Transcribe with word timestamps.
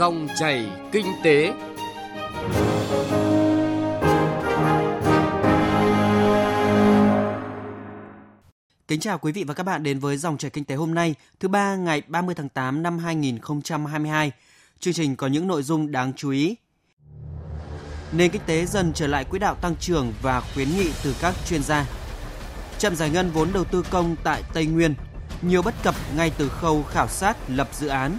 Dòng 0.00 0.28
chảy 0.38 0.70
kinh 0.92 1.06
tế. 1.24 1.52
Kính 8.88 9.00
chào 9.00 9.18
quý 9.18 9.32
vị 9.32 9.44
và 9.44 9.54
các 9.54 9.62
bạn 9.62 9.82
đến 9.82 9.98
với 9.98 10.16
dòng 10.16 10.38
chảy 10.38 10.50
kinh 10.50 10.64
tế 10.64 10.74
hôm 10.74 10.94
nay, 10.94 11.14
thứ 11.40 11.48
ba 11.48 11.76
ngày 11.76 12.02
30 12.06 12.34
tháng 12.34 12.48
8 12.48 12.82
năm 12.82 12.98
2022. 12.98 14.32
Chương 14.78 14.94
trình 14.94 15.16
có 15.16 15.26
những 15.26 15.46
nội 15.46 15.62
dung 15.62 15.92
đáng 15.92 16.12
chú 16.16 16.30
ý. 16.30 16.56
Nền 18.12 18.30
kinh 18.30 18.42
tế 18.46 18.66
dần 18.66 18.92
trở 18.94 19.06
lại 19.06 19.24
quỹ 19.24 19.38
đạo 19.38 19.54
tăng 19.54 19.76
trưởng 19.80 20.12
và 20.22 20.40
khuyến 20.54 20.68
nghị 20.76 20.90
từ 21.04 21.16
các 21.20 21.34
chuyên 21.48 21.62
gia. 21.62 21.86
Chậm 22.78 22.96
giải 22.96 23.10
ngân 23.10 23.30
vốn 23.30 23.48
đầu 23.54 23.64
tư 23.64 23.84
công 23.90 24.16
tại 24.24 24.42
Tây 24.54 24.66
Nguyên, 24.66 24.94
nhiều 25.42 25.62
bất 25.62 25.74
cập 25.82 25.94
ngay 26.16 26.32
từ 26.38 26.48
khâu 26.48 26.82
khảo 26.82 27.08
sát 27.08 27.36
lập 27.48 27.68
dự 27.72 27.88
án. 27.88 28.18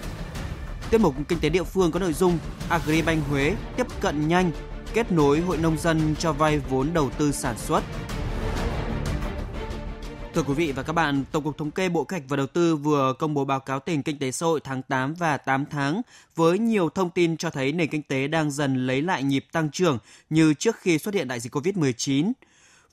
Tiết 0.92 1.00
mục 1.00 1.14
kinh 1.28 1.40
tế 1.40 1.48
địa 1.48 1.62
phương 1.62 1.92
có 1.92 2.00
nội 2.00 2.12
dung 2.12 2.38
Agribank 2.68 3.26
Huế 3.28 3.56
tiếp 3.76 3.86
cận 4.00 4.28
nhanh, 4.28 4.50
kết 4.94 5.12
nối 5.12 5.40
hội 5.40 5.58
nông 5.58 5.78
dân 5.78 6.14
cho 6.18 6.32
vay 6.32 6.58
vốn 6.58 6.88
đầu 6.94 7.10
tư 7.10 7.32
sản 7.32 7.58
xuất. 7.58 7.82
Thưa 10.34 10.42
quý 10.42 10.54
vị 10.54 10.72
và 10.72 10.82
các 10.82 10.92
bạn, 10.92 11.24
Tổng 11.32 11.44
cục 11.44 11.58
Thống 11.58 11.70
kê 11.70 11.88
Bộ 11.88 12.04
Kế 12.04 12.16
hoạch 12.16 12.28
và 12.28 12.36
Đầu 12.36 12.46
tư 12.46 12.76
vừa 12.76 13.14
công 13.18 13.34
bố 13.34 13.44
báo 13.44 13.60
cáo 13.60 13.80
tình 13.80 14.02
kinh 14.02 14.18
tế 14.18 14.30
xã 14.30 14.46
hội 14.46 14.60
tháng 14.64 14.82
8 14.82 15.14
và 15.14 15.36
8 15.36 15.66
tháng 15.66 16.02
với 16.36 16.58
nhiều 16.58 16.88
thông 16.88 17.10
tin 17.10 17.36
cho 17.36 17.50
thấy 17.50 17.72
nền 17.72 17.88
kinh 17.88 18.02
tế 18.02 18.28
đang 18.28 18.50
dần 18.50 18.86
lấy 18.86 19.02
lại 19.02 19.22
nhịp 19.22 19.46
tăng 19.52 19.70
trưởng 19.70 19.98
như 20.30 20.54
trước 20.54 20.76
khi 20.76 20.98
xuất 20.98 21.14
hiện 21.14 21.28
đại 21.28 21.40
dịch 21.40 21.54
COVID-19. 21.54 22.32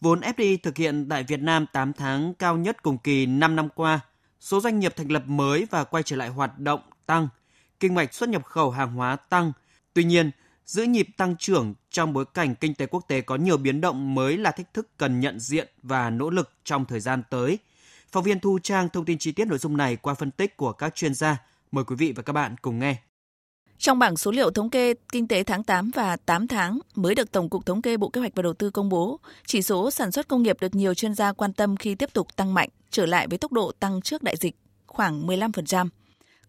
Vốn 0.02 0.20
FDI 0.20 0.58
thực 0.64 0.78
hiện 0.78 1.10
tại 1.10 1.24
Việt 1.24 1.40
Nam 1.40 1.66
8 1.74 1.94
tháng 1.94 2.34
cao 2.34 2.58
nhất 2.58 2.84
cùng 2.84 2.98
kỳ 2.98 3.26
5 3.26 3.56
năm 3.56 3.70
qua. 3.76 4.00
Số 4.40 4.62
doanh 4.62 4.80
nghiệp 4.80 4.94
thành 4.96 5.12
lập 5.12 5.24
mới 5.26 5.68
và 5.72 5.84
quay 5.84 6.04
trở 6.04 6.16
lại 6.16 6.30
hoạt 6.30 6.60
động 6.60 6.80
tăng. 7.06 7.28
Kinh 7.80 7.96
mạch 7.96 8.14
xuất 8.14 8.30
nhập 8.30 8.46
khẩu 8.46 8.72
hàng 8.72 8.94
hóa 8.94 9.16
tăng. 9.16 9.52
Tuy 9.94 10.04
nhiên, 10.04 10.32
giữ 10.66 10.84
nhịp 10.84 11.08
tăng 11.18 11.36
trưởng 11.38 11.74
trong 11.92 12.14
bối 12.14 12.26
cảnh 12.34 12.56
kinh 12.56 12.74
tế 12.74 12.86
quốc 12.86 13.06
tế 13.08 13.22
có 13.22 13.36
nhiều 13.36 13.58
biến 13.58 13.82
động 13.82 14.16
mới 14.16 14.38
là 14.38 14.52
thách 14.52 14.74
thức 14.74 14.88
cần 14.98 15.20
nhận 15.20 15.40
diện 15.40 15.68
và 15.84 16.10
nỗ 16.10 16.30
lực 16.30 16.52
trong 16.64 16.86
thời 16.86 17.00
gian 17.00 17.24
tới. 17.30 17.58
Phóng 18.12 18.24
viên 18.24 18.40
Thu 18.40 18.60
Trang 18.64 18.90
thông 18.90 19.06
tin 19.06 19.18
chi 19.18 19.32
tiết 19.32 19.48
nội 19.48 19.58
dung 19.58 19.78
này 19.78 19.96
qua 19.96 20.14
phân 20.14 20.32
tích 20.32 20.58
của 20.58 20.72
các 20.72 20.96
chuyên 20.96 21.14
gia. 21.14 21.38
Mời 21.72 21.84
quý 21.84 21.96
vị 21.96 22.14
và 22.16 22.24
các 22.24 22.34
bạn 22.34 22.56
cùng 22.62 22.80
nghe. 22.80 22.96
Trong 23.78 24.00
bảng 24.00 24.18
số 24.18 24.32
liệu 24.32 24.52
thống 24.52 24.70
kê 24.70 24.94
kinh 25.12 25.28
tế 25.28 25.44
tháng 25.44 25.64
8 25.64 25.92
và 25.96 26.16
8 26.18 26.48
tháng 26.48 26.80
mới 26.96 27.16
được 27.16 27.32
Tổng 27.32 27.50
cục 27.50 27.66
Thống 27.66 27.82
kê 27.82 27.98
Bộ 27.98 28.10
Kế 28.10 28.22
hoạch 28.22 28.36
và 28.36 28.44
Đầu 28.44 28.54
tư 28.54 28.70
công 28.70 28.90
bố, 28.90 29.20
chỉ 29.46 29.62
số 29.62 29.92
sản 29.92 30.12
xuất 30.12 30.28
công 30.28 30.44
nghiệp 30.44 30.58
được 30.62 30.76
nhiều 30.76 30.94
chuyên 30.94 31.14
gia 31.14 31.34
quan 31.34 31.54
tâm 31.54 31.78
khi 31.78 31.96
tiếp 31.96 32.14
tục 32.14 32.36
tăng 32.36 32.54
mạnh, 32.54 32.70
trở 32.90 33.06
lại 33.06 33.28
với 33.28 33.38
tốc 33.38 33.52
độ 33.52 33.72
tăng 33.80 34.02
trước 34.02 34.24
đại 34.24 34.36
dịch, 34.38 34.56
khoảng 34.88 35.28
15%. 35.28 35.90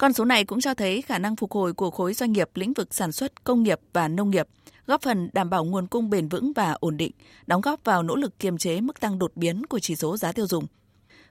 Con 0.00 0.12
số 0.12 0.24
này 0.24 0.44
cũng 0.44 0.60
cho 0.60 0.74
thấy 0.74 1.02
khả 1.02 1.18
năng 1.18 1.36
phục 1.36 1.52
hồi 1.52 1.72
của 1.72 1.90
khối 1.90 2.14
doanh 2.14 2.32
nghiệp 2.32 2.48
lĩnh 2.54 2.72
vực 2.72 2.94
sản 2.94 3.12
xuất 3.12 3.44
công 3.44 3.62
nghiệp 3.62 3.80
và 3.92 4.08
nông 4.08 4.30
nghiệp, 4.30 4.46
góp 4.86 5.02
phần 5.02 5.30
đảm 5.32 5.50
bảo 5.50 5.64
nguồn 5.64 5.86
cung 5.86 6.10
bền 6.10 6.28
vững 6.28 6.52
và 6.52 6.72
ổn 6.72 6.96
định, 6.96 7.12
đóng 7.46 7.60
góp 7.60 7.84
vào 7.84 8.02
nỗ 8.02 8.16
lực 8.16 8.38
kiềm 8.38 8.58
chế 8.58 8.80
mức 8.80 9.00
tăng 9.00 9.18
đột 9.18 9.32
biến 9.34 9.66
của 9.66 9.78
chỉ 9.78 9.96
số 9.96 10.16
giá 10.16 10.32
tiêu 10.32 10.46
dùng. 10.46 10.66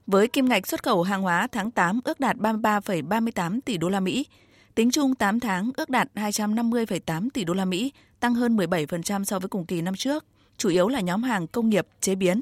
Với 0.08 0.28
kim 0.28 0.45
ngạch 0.50 0.67
xuất 0.67 0.84
khẩu 0.84 1.03
hàng 1.03 1.22
hóa 1.22 1.48
tháng 1.52 1.72
8 1.72 2.00
ước 2.03 2.20
đạt 2.20 2.36
33,38 2.38 3.59
tỷ 3.66 3.78
đô 3.78 3.89
la 3.89 4.00
Mỹ, 4.00 4.26
tính 4.76 4.92
chung 4.92 5.16
8 5.16 5.39
tháng 5.39 5.72
ước 5.78 5.89
đạt 5.89 6.09
250,8 6.16 7.30
tỷ 7.33 7.44
đô 7.44 7.54
la 7.54 7.66
Mỹ, 7.66 7.94
tăng 8.20 8.36
hơn 8.36 8.58
17% 8.58 9.23
so 9.23 9.39
với 9.39 9.50
cùng 9.50 9.66
kỳ 9.66 9.81
năm 9.81 9.95
trước, 9.95 10.26
chủ 10.58 10.70
yếu 10.70 10.88
là 10.88 11.00
nhóm 11.00 11.23
hàng 11.23 11.48
công 11.48 11.70
nghiệp, 11.70 11.88
chế 12.02 12.16
biến. 12.16 12.42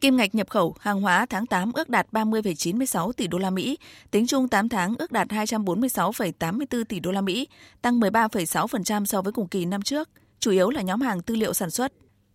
Kim 0.00 0.16
ngạch 0.16 0.34
nhập 0.34 0.50
khẩu 0.50 0.74
hàng 0.80 1.00
hóa 1.00 1.26
tháng 1.26 1.46
8 1.46 1.72
ước 1.74 1.88
đạt 1.88 2.06
30,96 2.12 3.12
tỷ 3.12 3.26
đô 3.26 3.38
la 3.38 3.50
Mỹ, 3.50 3.78
tính 4.10 4.26
chung 4.26 4.48
8 4.48 4.68
tháng 4.68 4.94
ước 4.98 5.12
đạt 5.12 5.28
246,84 5.28 6.84
tỷ 6.84 7.00
đô 7.00 7.10
la 7.10 7.20
Mỹ, 7.20 7.48
tăng 7.82 8.00
13,6% 8.00 9.04
so 9.04 9.22
với 9.22 9.32
cùng 9.32 9.48
kỳ 9.48 9.64
năm 9.64 9.82
trước, 9.82 10.08
chủ 10.38 10.50
yếu 10.50 10.70
là 10.70 10.82
nhóm 10.82 11.00
hàng 11.00 11.22
tư 11.22 11.36
liệu 11.36 11.52
sản 11.52 11.70
xuất. 11.70 11.92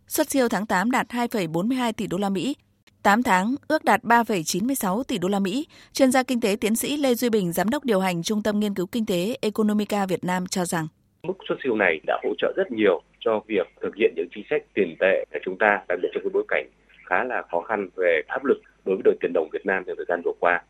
Xuất 0.08 0.30
siêu 0.32 0.50
tháng 0.50 0.66
8 0.66 0.92
đạt 0.92 1.08
2,42 1.10 1.94
tỷ 1.94 2.08
đô 2.08 2.18
la 2.18 2.30
Mỹ, 2.30 2.56
8 3.04 3.24
tháng 3.24 3.56
ước 3.68 3.84
đạt 3.84 4.04
3,96 4.04 5.04
tỷ 5.04 5.18
đô 5.18 5.28
la 5.28 5.40
Mỹ. 5.40 5.68
Chuyên 5.94 6.12
gia 6.12 6.24
kinh 6.24 6.42
tế 6.42 6.56
tiến 6.62 6.76
sĩ 6.76 6.98
Lê 6.98 7.16
Duy 7.16 7.30
Bình, 7.30 7.54
giám 7.54 7.70
đốc 7.70 7.86
điều 7.86 8.00
hành 8.00 8.24
Trung 8.24 8.44
tâm 8.44 8.60
Nghiên 8.60 8.74
cứu 8.74 8.86
Kinh 8.86 9.06
tế 9.06 9.38
Economica 9.42 10.06
Việt 10.06 10.24
Nam 10.24 10.48
cho 10.48 10.66
rằng 10.66 10.88
mức 11.24 11.34
xuất 11.50 11.56
siêu 11.64 11.76
này 11.76 12.00
đã 12.08 12.20
hỗ 12.24 12.30
trợ 12.38 12.54
rất 12.58 12.72
nhiều 12.72 13.02
cho 13.20 13.42
việc 13.48 13.68
thực 13.82 13.96
hiện 13.96 14.14
những 14.16 14.28
chính 14.36 14.44
sách 14.50 14.62
tiền 14.74 14.96
tệ 15.00 15.26
của 15.34 15.40
chúng 15.46 15.58
ta, 15.58 15.80
đặc 15.88 16.00
biệt 16.02 16.10
trong 16.14 16.24
cái 16.24 16.30
bối 16.34 16.44
cảnh 16.48 16.66
khá 17.06 17.24
là 17.24 17.42
khó 17.52 17.62
khăn 17.62 17.88
về 17.96 18.22
áp 18.28 18.46
lực 18.46 18.62
đối 18.86 18.96
với 18.96 19.04
đồng 19.04 19.18
tiền 19.22 19.32
đồng 19.34 19.50
Việt 19.54 19.66
Nam 19.66 19.84
trong 19.88 19.96
thời 19.96 20.06
gian 20.08 20.22
vừa 20.26 20.34
qua. 20.40 20.62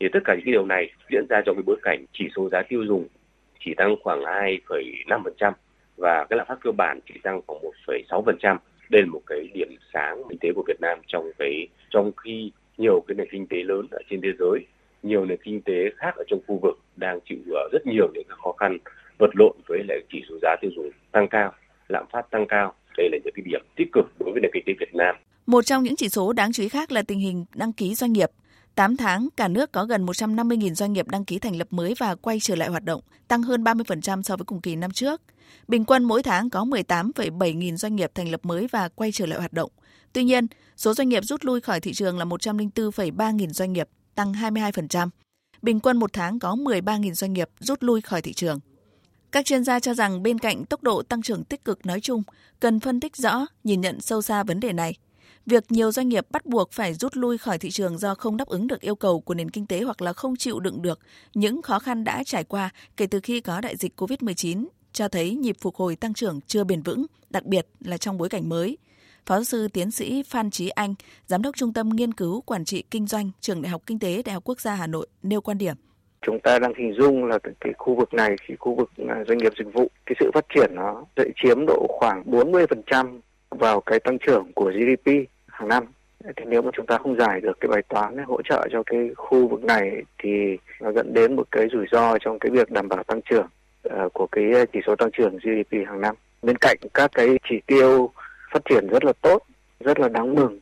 Thì 0.00 0.08
tất 0.12 0.20
cả 0.24 0.34
những 0.34 0.44
cái 0.44 0.52
điều 0.52 0.66
này 0.66 0.90
diễn 1.10 1.26
ra 1.28 1.40
trong 1.46 1.56
cái 1.56 1.62
bối 1.66 1.76
cảnh 1.82 2.04
chỉ 2.12 2.28
số 2.36 2.48
giá 2.52 2.62
tiêu 2.68 2.84
dùng 2.84 3.06
chỉ 3.60 3.74
tăng 3.74 3.96
khoảng 4.02 4.20
2,5% 4.20 5.52
và 5.96 6.26
cái 6.30 6.36
lạm 6.36 6.46
phát 6.46 6.58
cơ 6.60 6.70
bản 6.72 7.00
chỉ 7.06 7.14
tăng 7.22 7.40
khoảng 7.46 7.60
1,6%. 7.86 8.56
Đây 8.90 9.02
là 9.02 9.08
một 9.08 9.20
cái 9.26 9.48
điểm 9.54 9.68
sáng 9.92 10.22
kinh 10.28 10.38
tế 10.38 10.52
của 10.54 10.64
Việt 10.66 10.80
Nam 10.80 10.98
trong 11.06 11.30
cái 11.38 11.68
trong 11.90 12.12
khi 12.24 12.52
nhiều 12.78 13.04
cái 13.06 13.14
nền 13.14 13.28
kinh 13.30 13.46
tế 13.46 13.56
lớn 13.62 13.86
ở 13.90 13.98
trên 14.10 14.20
thế 14.20 14.28
giới, 14.38 14.66
nhiều 15.02 15.24
nền 15.24 15.38
kinh 15.42 15.60
tế 15.60 15.90
khác 15.96 16.14
ở 16.16 16.24
trong 16.28 16.40
khu 16.46 16.58
vực 16.62 16.78
đang 16.96 17.20
chịu 17.20 17.38
ờ, 17.54 17.68
rất 17.72 17.86
nhiều 17.86 18.08
những 18.14 18.24
khó 18.28 18.52
khăn 18.52 18.78
vật 19.18 19.30
lộn 19.34 19.56
với 19.68 19.84
lại 19.88 20.00
chỉ 20.12 20.22
số 20.28 20.34
giá 20.42 20.56
tiêu 20.60 20.70
dùng 20.76 20.90
tăng 21.12 21.28
cao, 21.28 21.52
lạm 21.88 22.04
phát 22.12 22.30
tăng 22.30 22.46
cao. 22.46 22.74
Đây 22.96 23.08
là 23.12 23.18
những 23.24 23.34
cái 23.34 23.42
điểm 23.46 23.60
tích 23.76 23.88
cực 23.92 24.06
đối 24.18 24.32
với 24.32 24.40
nền 24.40 24.50
kinh 24.54 24.62
tế 24.66 24.72
Việt 24.80 24.94
Nam. 24.94 25.16
Một 25.46 25.66
trong 25.66 25.82
những 25.82 25.96
chỉ 25.96 26.08
số 26.08 26.32
đáng 26.32 26.52
chú 26.52 26.62
ý 26.62 26.68
khác 26.68 26.92
là 26.92 27.02
tình 27.02 27.18
hình 27.18 27.44
đăng 27.54 27.72
ký 27.72 27.94
doanh 27.94 28.12
nghiệp. 28.12 28.30
8 28.74 28.96
tháng, 28.96 29.28
cả 29.36 29.48
nước 29.48 29.72
có 29.72 29.84
gần 29.84 30.06
150.000 30.06 30.74
doanh 30.74 30.92
nghiệp 30.92 31.08
đăng 31.08 31.24
ký 31.24 31.38
thành 31.38 31.56
lập 31.56 31.66
mới 31.70 31.94
và 31.98 32.14
quay 32.14 32.40
trở 32.40 32.54
lại 32.56 32.68
hoạt 32.68 32.84
động, 32.84 33.00
tăng 33.28 33.42
hơn 33.42 33.64
30% 33.64 34.22
so 34.22 34.36
với 34.36 34.44
cùng 34.44 34.60
kỳ 34.60 34.76
năm 34.76 34.90
trước. 34.90 35.22
Bình 35.68 35.84
quân 35.84 36.04
mỗi 36.04 36.22
tháng 36.22 36.50
có 36.50 36.64
18,7 36.64 37.56
nghìn 37.56 37.76
doanh 37.76 37.96
nghiệp 37.96 38.10
thành 38.14 38.30
lập 38.30 38.40
mới 38.42 38.66
và 38.66 38.88
quay 38.88 39.12
trở 39.12 39.26
lại 39.26 39.38
hoạt 39.38 39.52
động. 39.52 39.70
Tuy 40.12 40.24
nhiên, 40.24 40.46
số 40.76 40.94
doanh 40.94 41.08
nghiệp 41.08 41.24
rút 41.24 41.44
lui 41.44 41.60
khỏi 41.60 41.80
thị 41.80 41.92
trường 41.92 42.18
là 42.18 42.24
104,3 42.24 43.32
nghìn 43.32 43.50
doanh 43.50 43.72
nghiệp, 43.72 43.88
tăng 44.14 44.32
22%. 44.32 45.08
Bình 45.62 45.80
quân 45.80 45.96
một 45.96 46.12
tháng 46.12 46.38
có 46.38 46.54
13 46.54 46.96
nghìn 46.96 47.14
doanh 47.14 47.32
nghiệp 47.32 47.48
rút 47.60 47.82
lui 47.82 48.00
khỏi 48.00 48.22
thị 48.22 48.32
trường. 48.32 48.58
Các 49.32 49.44
chuyên 49.44 49.64
gia 49.64 49.80
cho 49.80 49.94
rằng 49.94 50.22
bên 50.22 50.38
cạnh 50.38 50.64
tốc 50.64 50.82
độ 50.82 51.02
tăng 51.02 51.22
trưởng 51.22 51.44
tích 51.44 51.64
cực 51.64 51.86
nói 51.86 52.00
chung, 52.00 52.22
cần 52.60 52.80
phân 52.80 53.00
tích 53.00 53.16
rõ, 53.16 53.46
nhìn 53.64 53.80
nhận 53.80 54.00
sâu 54.00 54.22
xa 54.22 54.42
vấn 54.42 54.60
đề 54.60 54.72
này– 54.72 54.94
Việc 55.46 55.64
nhiều 55.72 55.90
doanh 55.90 56.08
nghiệp 56.08 56.26
bắt 56.30 56.46
buộc 56.46 56.72
phải 56.72 56.94
rút 56.94 57.16
lui 57.16 57.38
khỏi 57.38 57.58
thị 57.58 57.70
trường 57.70 57.98
do 57.98 58.14
không 58.14 58.36
đáp 58.36 58.48
ứng 58.48 58.66
được 58.66 58.80
yêu 58.80 58.94
cầu 58.94 59.20
của 59.20 59.34
nền 59.34 59.50
kinh 59.50 59.66
tế 59.66 59.80
hoặc 59.80 60.02
là 60.02 60.12
không 60.12 60.36
chịu 60.36 60.60
đựng 60.60 60.82
được 60.82 60.98
những 61.34 61.62
khó 61.62 61.78
khăn 61.78 62.04
đã 62.04 62.22
trải 62.24 62.44
qua 62.44 62.70
kể 62.96 63.06
từ 63.06 63.20
khi 63.22 63.40
có 63.40 63.60
đại 63.60 63.76
dịch 63.76 64.00
COVID-19 64.00 64.66
cho 64.92 65.08
thấy 65.08 65.34
nhịp 65.34 65.56
phục 65.60 65.76
hồi 65.76 65.96
tăng 65.96 66.14
trưởng 66.14 66.40
chưa 66.46 66.64
bền 66.64 66.82
vững, 66.82 67.06
đặc 67.30 67.44
biệt 67.44 67.66
là 67.84 67.98
trong 67.98 68.18
bối 68.18 68.28
cảnh 68.28 68.48
mới. 68.48 68.78
Phó 69.26 69.34
giáo 69.34 69.44
sư 69.44 69.68
tiến 69.68 69.90
sĩ 69.90 70.22
Phan 70.22 70.50
Trí 70.50 70.68
Anh, 70.68 70.94
Giám 71.26 71.42
đốc 71.42 71.56
Trung 71.56 71.72
tâm 71.72 71.88
Nghiên 71.88 72.12
cứu 72.12 72.40
Quản 72.40 72.64
trị 72.64 72.84
Kinh 72.90 73.06
doanh 73.06 73.30
Trường 73.40 73.62
Đại 73.62 73.70
học 73.70 73.82
Kinh 73.86 73.98
tế 73.98 74.22
Đại 74.22 74.34
học 74.34 74.44
Quốc 74.44 74.60
gia 74.60 74.74
Hà 74.74 74.86
Nội 74.86 75.06
nêu 75.22 75.40
quan 75.40 75.58
điểm. 75.58 75.76
Chúng 76.22 76.40
ta 76.40 76.58
đang 76.58 76.72
hình 76.78 76.94
dung 76.98 77.24
là 77.24 77.38
cái 77.60 77.72
khu 77.78 77.96
vực 77.96 78.14
này, 78.14 78.36
thì 78.48 78.54
khu 78.58 78.74
vực 78.74 78.90
à, 79.08 79.24
doanh 79.28 79.38
nghiệp 79.38 79.52
dịch 79.58 79.74
vụ, 79.74 79.90
cái 80.06 80.16
sự 80.20 80.30
phát 80.34 80.44
triển 80.54 80.70
nó 80.74 81.04
sẽ 81.16 81.24
chiếm 81.36 81.66
độ 81.66 81.86
khoảng 81.88 82.22
40% 82.30 83.20
vào 83.50 83.80
cái 83.80 84.00
tăng 84.00 84.18
trưởng 84.26 84.52
của 84.54 84.72
GDP 84.74 85.12
hàng 85.56 85.68
năm 85.68 85.84
thì 86.36 86.44
nếu 86.46 86.62
mà 86.62 86.70
chúng 86.74 86.86
ta 86.86 86.98
không 86.98 87.16
giải 87.16 87.40
được 87.40 87.60
cái 87.60 87.68
bài 87.68 87.82
toán 87.88 88.16
hỗ 88.26 88.42
trợ 88.42 88.68
cho 88.72 88.82
cái 88.86 89.10
khu 89.16 89.48
vực 89.48 89.64
này 89.64 90.02
thì 90.18 90.56
nó 90.80 90.92
dẫn 90.92 91.14
đến 91.14 91.36
một 91.36 91.46
cái 91.50 91.66
rủi 91.72 91.86
ro 91.92 92.18
trong 92.18 92.38
cái 92.38 92.50
việc 92.50 92.70
đảm 92.70 92.88
bảo 92.88 93.02
tăng 93.02 93.20
trưởng 93.22 93.46
uh, 93.88 94.12
của 94.12 94.26
cái 94.32 94.44
chỉ 94.72 94.80
số 94.86 94.96
tăng 94.96 95.10
trưởng 95.10 95.36
GDP 95.36 95.86
hàng 95.86 96.00
năm. 96.00 96.14
Bên 96.42 96.56
cạnh 96.56 96.76
các 96.94 97.10
cái 97.14 97.28
chỉ 97.48 97.60
tiêu 97.66 98.10
phát 98.52 98.62
triển 98.70 98.88
rất 98.88 99.04
là 99.04 99.12
tốt, 99.20 99.42
rất 99.80 100.00
là 100.00 100.08
đáng 100.08 100.34
mừng 100.34 100.60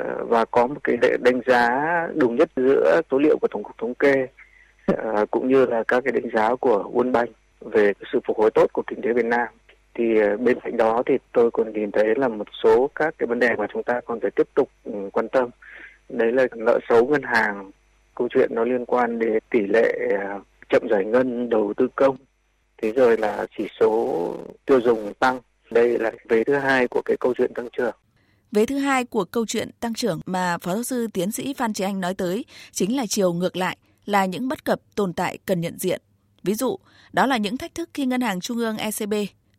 uh, 0.00 0.28
và 0.28 0.44
có 0.44 0.66
một 0.66 0.84
cái 0.84 0.96
đánh 1.20 1.40
giá 1.46 1.70
đúng 2.14 2.36
nhất 2.36 2.50
giữa 2.56 3.00
số 3.10 3.18
liệu 3.18 3.38
của 3.38 3.48
tổng 3.48 3.62
cục 3.62 3.78
thống 3.78 3.94
kê 3.94 4.26
uh, 4.92 5.30
cũng 5.30 5.48
như 5.48 5.66
là 5.66 5.82
các 5.88 6.04
cái 6.04 6.12
đánh 6.12 6.30
giá 6.34 6.54
của 6.56 6.90
World 6.92 7.12
Bank 7.12 7.30
về 7.60 7.92
sự 8.12 8.20
phục 8.24 8.38
hồi 8.38 8.50
tốt 8.50 8.72
của 8.72 8.82
kinh 8.86 9.02
tế 9.02 9.12
Việt 9.12 9.24
Nam 9.24 9.48
thì 9.96 10.18
ờ, 10.20 10.36
bên 10.36 10.60
cạnh 10.60 10.76
đó 10.76 11.02
thì 11.06 11.14
tôi 11.32 11.50
còn 11.50 11.72
nhìn 11.72 11.90
thấy 11.92 12.14
là 12.16 12.28
một 12.28 12.48
số 12.62 12.90
các 12.94 13.14
cái 13.18 13.26
vấn 13.26 13.38
đề 13.38 13.48
mà 13.58 13.66
chúng 13.72 13.82
ta 13.82 14.00
còn 14.04 14.20
phải 14.20 14.30
tiếp 14.30 14.48
tục 14.54 14.68
ừ, 14.84 14.92
quan 15.12 15.28
tâm. 15.28 15.50
Đấy 16.08 16.32
là 16.32 16.46
nợ 16.56 16.78
xấu 16.88 17.06
ngân 17.06 17.22
hàng 17.22 17.70
câu 18.14 18.28
chuyện 18.30 18.54
nó 18.54 18.64
liên 18.64 18.84
quan 18.86 19.18
đến 19.18 19.38
tỷ 19.50 19.60
lệ 19.60 19.98
à, 20.20 20.38
chậm 20.68 20.82
giải 20.90 21.04
ngân 21.04 21.48
đầu 21.50 21.74
tư 21.76 21.88
công. 21.96 22.16
Thế 22.82 22.92
rồi 22.92 23.18
là 23.18 23.46
chỉ 23.58 23.66
số 23.80 24.34
tiêu 24.66 24.80
dùng 24.80 25.12
tăng. 25.18 25.40
Đây 25.70 25.98
là 25.98 26.12
vế 26.28 26.44
thứ 26.44 26.54
hai 26.54 26.88
của 26.88 27.02
cái 27.04 27.16
câu 27.20 27.34
chuyện 27.38 27.54
tăng 27.54 27.68
trưởng. 27.76 27.94
Vế 28.52 28.66
thứ 28.66 28.78
hai 28.78 29.04
của 29.04 29.24
câu 29.24 29.46
chuyện 29.46 29.70
tăng 29.80 29.94
trưởng 29.94 30.20
mà 30.26 30.58
Phó 30.58 30.74
giáo 30.74 30.82
sư 30.82 31.06
tiến 31.12 31.32
sĩ 31.32 31.54
Phan 31.54 31.72
Trí 31.72 31.84
Anh 31.84 32.00
nói 32.00 32.14
tới 32.14 32.44
chính 32.70 32.96
là 32.96 33.06
chiều 33.08 33.32
ngược 33.32 33.56
lại, 33.56 33.76
là 34.04 34.24
những 34.24 34.48
bất 34.48 34.64
cập 34.64 34.80
tồn 34.94 35.12
tại 35.12 35.38
cần 35.46 35.60
nhận 35.60 35.78
diện. 35.78 36.00
Ví 36.42 36.54
dụ, 36.54 36.76
đó 37.12 37.26
là 37.26 37.36
những 37.36 37.56
thách 37.56 37.74
thức 37.74 37.90
khi 37.94 38.06
Ngân 38.06 38.20
hàng 38.20 38.40
Trung 38.40 38.58
ương 38.58 38.76
ECB 38.76 39.14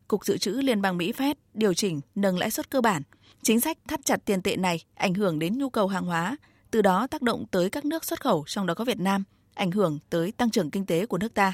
Cục 0.07 0.25
Dự 0.25 0.37
trữ 0.37 0.51
Liên 0.51 0.81
bang 0.81 0.97
Mỹ 0.97 1.11
Fed 1.11 1.35
điều 1.53 1.73
chỉnh 1.73 2.01
nâng 2.15 2.37
lãi 2.37 2.51
suất 2.51 2.69
cơ 2.69 2.81
bản. 2.81 3.01
Chính 3.43 3.59
sách 3.59 3.77
thắt 3.87 4.05
chặt 4.05 4.25
tiền 4.25 4.41
tệ 4.41 4.55
này 4.55 4.83
ảnh 4.95 5.13
hưởng 5.13 5.39
đến 5.39 5.57
nhu 5.57 5.69
cầu 5.69 5.87
hàng 5.87 6.05
hóa, 6.05 6.37
từ 6.71 6.81
đó 6.81 7.07
tác 7.07 7.21
động 7.21 7.45
tới 7.51 7.69
các 7.69 7.85
nước 7.85 8.05
xuất 8.05 8.21
khẩu 8.21 8.43
trong 8.47 8.65
đó 8.65 8.73
có 8.73 8.85
Việt 8.85 8.99
Nam, 8.99 9.23
ảnh 9.53 9.71
hưởng 9.71 9.99
tới 10.09 10.31
tăng 10.31 10.49
trưởng 10.49 10.71
kinh 10.71 10.85
tế 10.85 11.05
của 11.05 11.17
nước 11.17 11.33
ta. 11.33 11.53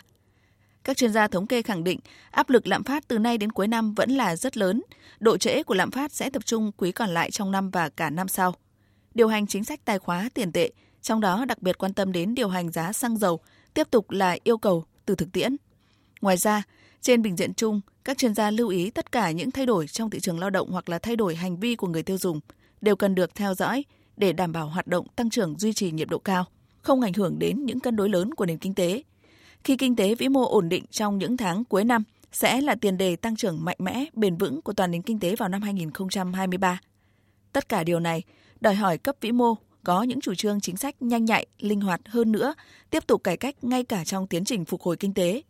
Các 0.83 0.97
chuyên 0.97 1.13
gia 1.13 1.27
thống 1.27 1.47
kê 1.47 1.61
khẳng 1.61 1.83
định 1.83 2.00
áp 2.31 2.50
lực 2.50 2.67
lạm 2.67 2.83
phát 2.83 3.07
từ 3.07 3.19
nay 3.19 3.38
đến 3.38 3.51
cuối 3.51 3.67
năm 3.67 3.94
vẫn 3.94 4.11
là 4.11 4.35
rất 4.35 4.57
lớn. 4.57 4.81
Độ 5.19 5.38
trễ 5.38 5.63
của 5.63 5.73
lạm 5.73 5.91
phát 5.91 6.11
sẽ 6.11 6.29
tập 6.29 6.45
trung 6.45 6.71
quý 6.77 6.91
còn 6.91 7.09
lại 7.09 7.31
trong 7.31 7.51
năm 7.51 7.69
và 7.69 7.89
cả 7.89 8.09
năm 8.09 8.27
sau. 8.27 8.55
Điều 9.13 9.27
hành 9.27 9.47
chính 9.47 9.63
sách 9.63 9.85
tài 9.85 10.00
khóa 10.00 10.29
tiền 10.33 10.51
tệ, 10.51 10.71
trong 11.01 11.21
đó 11.21 11.45
đặc 11.45 11.61
biệt 11.61 11.77
quan 11.77 11.94
tâm 11.94 12.11
đến 12.11 12.35
điều 12.35 12.50
hành 12.50 12.71
giá 12.71 12.94
xăng 12.94 13.17
dầu, 13.17 13.39
tiếp 13.73 13.88
tục 13.91 14.11
là 14.11 14.38
yêu 14.44 14.57
cầu 14.57 14.85
từ 15.05 15.15
thực 15.15 15.31
tiễn. 15.31 15.55
Ngoài 16.21 16.38
ra, 16.38 16.63
trên 17.03 17.21
bình 17.21 17.35
diện 17.35 17.53
chung, 17.53 17.81
các 18.03 18.17
chuyên 18.17 18.35
gia 18.35 18.51
lưu 18.51 18.69
ý 18.69 18.89
tất 18.89 19.11
cả 19.11 19.31
những 19.31 19.51
thay 19.51 19.65
đổi 19.65 19.88
trong 19.88 20.09
thị 20.09 20.19
trường 20.19 20.39
lao 20.39 20.50
động 20.50 20.71
hoặc 20.71 20.89
là 20.89 21.00
thay 21.00 21.15
đổi 21.15 21.35
hành 21.35 21.57
vi 21.57 21.75
của 21.75 21.88
người 21.88 22.03
tiêu 22.03 22.17
dùng 22.17 22.39
đều 22.81 22.95
cần 22.95 23.15
được 23.15 23.35
theo 23.35 23.53
dõi 23.53 23.85
để 24.17 24.33
đảm 24.33 24.51
bảo 24.51 24.67
hoạt 24.67 24.88
động 24.88 25.07
tăng 25.15 25.29
trưởng 25.29 25.59
duy 25.59 25.73
trì 25.73 25.91
nhiệt 25.91 26.07
độ 26.09 26.17
cao, 26.17 26.45
không 26.81 27.01
ảnh 27.01 27.13
hưởng 27.13 27.39
đến 27.39 27.65
những 27.65 27.79
cân 27.79 27.95
đối 27.95 28.09
lớn 28.09 28.33
của 28.33 28.45
nền 28.45 28.57
kinh 28.57 28.73
tế. 28.73 29.03
Khi 29.63 29.77
kinh 29.77 29.95
tế 29.95 30.15
vĩ 30.15 30.29
mô 30.29 30.45
ổn 30.45 30.69
định 30.69 30.85
trong 30.91 31.17
những 31.17 31.38
tháng 31.38 31.63
cuối 31.63 31.83
năm 31.83 32.03
sẽ 32.31 32.61
là 32.61 32.75
tiền 32.75 32.97
đề 32.97 33.15
tăng 33.15 33.35
trưởng 33.35 33.65
mạnh 33.65 33.77
mẽ, 33.79 34.05
bền 34.13 34.38
vững 34.38 34.61
của 34.61 34.73
toàn 34.73 34.91
nền 34.91 35.01
kinh 35.01 35.19
tế 35.19 35.35
vào 35.35 35.50
năm 35.50 35.61
2023. 35.61 36.79
Tất 37.53 37.69
cả 37.69 37.83
điều 37.83 38.00
này 38.00 38.23
đòi 38.61 38.75
hỏi 38.75 38.97
cấp 38.97 39.15
vĩ 39.21 39.31
mô 39.31 39.55
có 39.83 40.03
những 40.03 40.21
chủ 40.21 40.35
trương 40.35 40.61
chính 40.61 40.77
sách 40.77 41.01
nhanh 41.01 41.25
nhạy, 41.25 41.45
linh 41.59 41.81
hoạt 41.81 42.01
hơn 42.05 42.31
nữa, 42.31 42.53
tiếp 42.89 43.07
tục 43.07 43.23
cải 43.23 43.38
cách 43.38 43.63
ngay 43.63 43.83
cả 43.83 44.05
trong 44.05 44.27
tiến 44.27 44.45
trình 44.45 44.65
phục 44.65 44.81
hồi 44.81 44.97
kinh 44.97 45.13
tế 45.13 45.41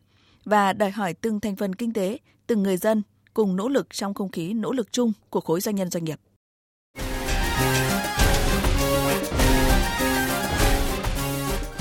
và 0.46 0.74
đòi 0.74 0.92
hỏi 0.92 1.14
từng 1.14 1.40
thành 1.40 1.56
phần 1.56 1.76
kinh 1.76 1.94
tế, 1.94 2.18
từng 2.48 2.64
người 2.64 2.78
dân 2.78 3.02
cùng 3.34 3.56
nỗ 3.56 3.70
lực 3.70 3.88
trong 3.94 4.14
không 4.14 4.32
khí 4.32 4.54
nỗ 4.54 4.72
lực 4.72 4.92
chung 4.92 5.12
của 5.30 5.42
khối 5.42 5.62
doanh 5.62 5.76
nhân 5.76 5.90
doanh 5.90 6.04
nghiệp. 6.04 6.20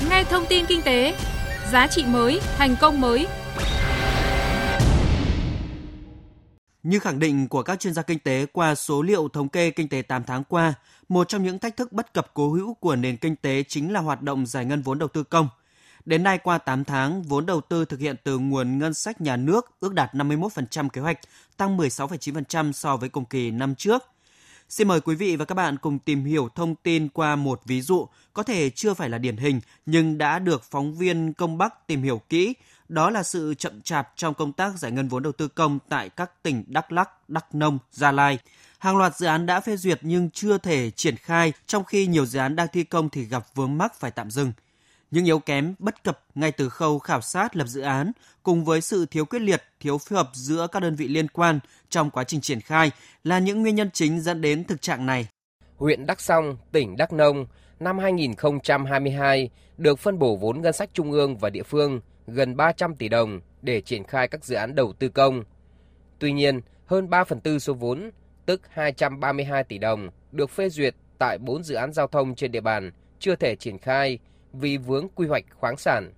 Nghe 0.09 0.23
thông 0.23 0.45
tin 0.49 0.65
kinh 0.65 0.81
tế, 0.81 1.15
giá 1.71 1.87
trị 1.87 2.05
mới, 2.05 2.39
thành 2.57 2.75
công 2.81 3.01
mới. 3.01 3.27
Như 6.83 6.99
khẳng 6.99 7.19
định 7.19 7.47
của 7.47 7.63
các 7.63 7.79
chuyên 7.79 7.93
gia 7.93 8.01
kinh 8.01 8.19
tế 8.19 8.45
qua 8.53 8.75
số 8.75 9.01
liệu 9.01 9.27
thống 9.27 9.49
kê 9.49 9.71
kinh 9.71 9.89
tế 9.89 10.01
8 10.01 10.23
tháng 10.23 10.43
qua, 10.43 10.73
một 11.09 11.27
trong 11.29 11.43
những 11.43 11.59
thách 11.59 11.77
thức 11.77 11.91
bất 11.91 12.13
cập 12.13 12.33
cố 12.33 12.51
hữu 12.51 12.73
của 12.73 12.95
nền 12.95 13.17
kinh 13.17 13.35
tế 13.35 13.63
chính 13.67 13.93
là 13.93 13.99
hoạt 13.99 14.21
động 14.21 14.45
giải 14.45 14.65
ngân 14.65 14.81
vốn 14.81 14.99
đầu 14.99 15.09
tư 15.09 15.23
công. 15.23 15.47
Đến 16.05 16.23
nay 16.23 16.37
qua 16.37 16.57
8 16.57 16.83
tháng, 16.83 17.23
vốn 17.23 17.45
đầu 17.45 17.61
tư 17.61 17.85
thực 17.85 17.99
hiện 17.99 18.15
từ 18.23 18.37
nguồn 18.37 18.77
ngân 18.77 18.93
sách 18.93 19.21
nhà 19.21 19.35
nước 19.35 19.71
ước 19.79 19.93
đạt 19.93 20.13
51% 20.13 20.89
kế 20.89 21.01
hoạch, 21.01 21.19
tăng 21.57 21.77
16,9% 21.77 22.71
so 22.71 22.97
với 22.97 23.09
cùng 23.09 23.25
kỳ 23.25 23.51
năm 23.51 23.75
trước. 23.75 24.03
Xin 24.69 24.87
mời 24.87 25.01
quý 25.01 25.15
vị 25.15 25.35
và 25.35 25.45
các 25.45 25.55
bạn 25.55 25.77
cùng 25.77 25.99
tìm 25.99 26.25
hiểu 26.25 26.49
thông 26.55 26.75
tin 26.75 27.09
qua 27.09 27.35
một 27.35 27.61
ví 27.65 27.81
dụ 27.81 28.07
có 28.33 28.43
thể 28.43 28.69
chưa 28.69 28.93
phải 28.93 29.09
là 29.09 29.17
điển 29.17 29.37
hình 29.37 29.61
nhưng 29.85 30.17
đã 30.17 30.39
được 30.39 30.63
phóng 30.63 30.95
viên 30.95 31.33
Công 31.33 31.57
Bắc 31.57 31.87
tìm 31.87 32.03
hiểu 32.03 32.21
kỹ, 32.29 32.53
đó 32.89 33.09
là 33.09 33.23
sự 33.23 33.53
chậm 33.53 33.81
chạp 33.81 34.11
trong 34.15 34.33
công 34.33 34.53
tác 34.53 34.79
giải 34.79 34.91
ngân 34.91 35.07
vốn 35.07 35.23
đầu 35.23 35.33
tư 35.33 35.47
công 35.47 35.79
tại 35.89 36.09
các 36.09 36.43
tỉnh 36.43 36.63
Đắk 36.67 36.91
Lắk, 36.91 37.29
Đắk 37.29 37.55
Nông, 37.55 37.79
Gia 37.91 38.11
Lai. 38.11 38.39
Hàng 38.79 38.97
loạt 38.97 39.17
dự 39.17 39.25
án 39.25 39.45
đã 39.45 39.59
phê 39.59 39.77
duyệt 39.77 39.99
nhưng 40.01 40.29
chưa 40.29 40.57
thể 40.57 40.91
triển 40.91 41.15
khai, 41.15 41.53
trong 41.67 41.83
khi 41.83 42.07
nhiều 42.07 42.25
dự 42.25 42.39
án 42.39 42.55
đang 42.55 42.67
thi 42.73 42.83
công 42.83 43.09
thì 43.09 43.25
gặp 43.25 43.45
vướng 43.55 43.77
mắc 43.77 43.99
phải 43.99 44.11
tạm 44.11 44.31
dừng. 44.31 44.51
Những 45.13 45.25
yếu 45.25 45.39
kém 45.39 45.75
bất 45.79 46.03
cập 46.03 46.19
ngay 46.35 46.51
từ 46.51 46.69
khâu 46.69 46.99
khảo 46.99 47.21
sát 47.21 47.55
lập 47.55 47.67
dự 47.67 47.81
án 47.81 48.11
cùng 48.43 48.65
với 48.65 48.81
sự 48.81 49.05
thiếu 49.05 49.25
quyết 49.25 49.39
liệt, 49.41 49.63
thiếu 49.79 49.97
phối 49.97 50.17
hợp 50.17 50.29
giữa 50.33 50.67
các 50.71 50.79
đơn 50.79 50.95
vị 50.95 51.07
liên 51.07 51.27
quan 51.27 51.59
trong 51.89 52.09
quá 52.09 52.23
trình 52.23 52.41
triển 52.41 52.61
khai 52.61 52.91
là 53.23 53.39
những 53.39 53.61
nguyên 53.61 53.75
nhân 53.75 53.89
chính 53.93 54.21
dẫn 54.21 54.41
đến 54.41 54.63
thực 54.63 54.81
trạng 54.81 55.05
này. 55.05 55.27
Huyện 55.77 56.05
Đắk 56.05 56.21
Song, 56.21 56.57
tỉnh 56.71 56.97
Đắk 56.97 57.13
Nông 57.13 57.45
năm 57.79 57.99
2022 57.99 59.49
được 59.77 59.99
phân 59.99 60.19
bổ 60.19 60.35
vốn 60.35 60.61
ngân 60.61 60.73
sách 60.73 60.89
trung 60.93 61.11
ương 61.11 61.37
và 61.37 61.49
địa 61.49 61.63
phương 61.63 62.01
gần 62.27 62.55
300 62.55 62.95
tỷ 62.95 63.09
đồng 63.09 63.41
để 63.61 63.81
triển 63.81 64.03
khai 64.03 64.27
các 64.27 64.45
dự 64.45 64.55
án 64.55 64.75
đầu 64.75 64.93
tư 64.99 65.09
công. 65.09 65.43
Tuy 66.19 66.31
nhiên, 66.31 66.61
hơn 66.85 67.09
3 67.09 67.23
phần 67.23 67.39
tư 67.39 67.59
số 67.59 67.73
vốn, 67.73 68.11
tức 68.45 68.61
232 68.69 69.63
tỷ 69.63 69.77
đồng, 69.77 70.09
được 70.31 70.49
phê 70.49 70.69
duyệt 70.69 70.95
tại 71.17 71.37
4 71.37 71.63
dự 71.63 71.75
án 71.75 71.93
giao 71.93 72.07
thông 72.07 72.35
trên 72.35 72.51
địa 72.51 72.61
bàn 72.61 72.91
chưa 73.19 73.35
thể 73.35 73.55
triển 73.55 73.77
khai 73.77 74.19
vì 74.53 74.77
vướng 74.77 75.07
quy 75.15 75.27
hoạch 75.27 75.45
khoáng 75.55 75.77
sản. 75.77 76.11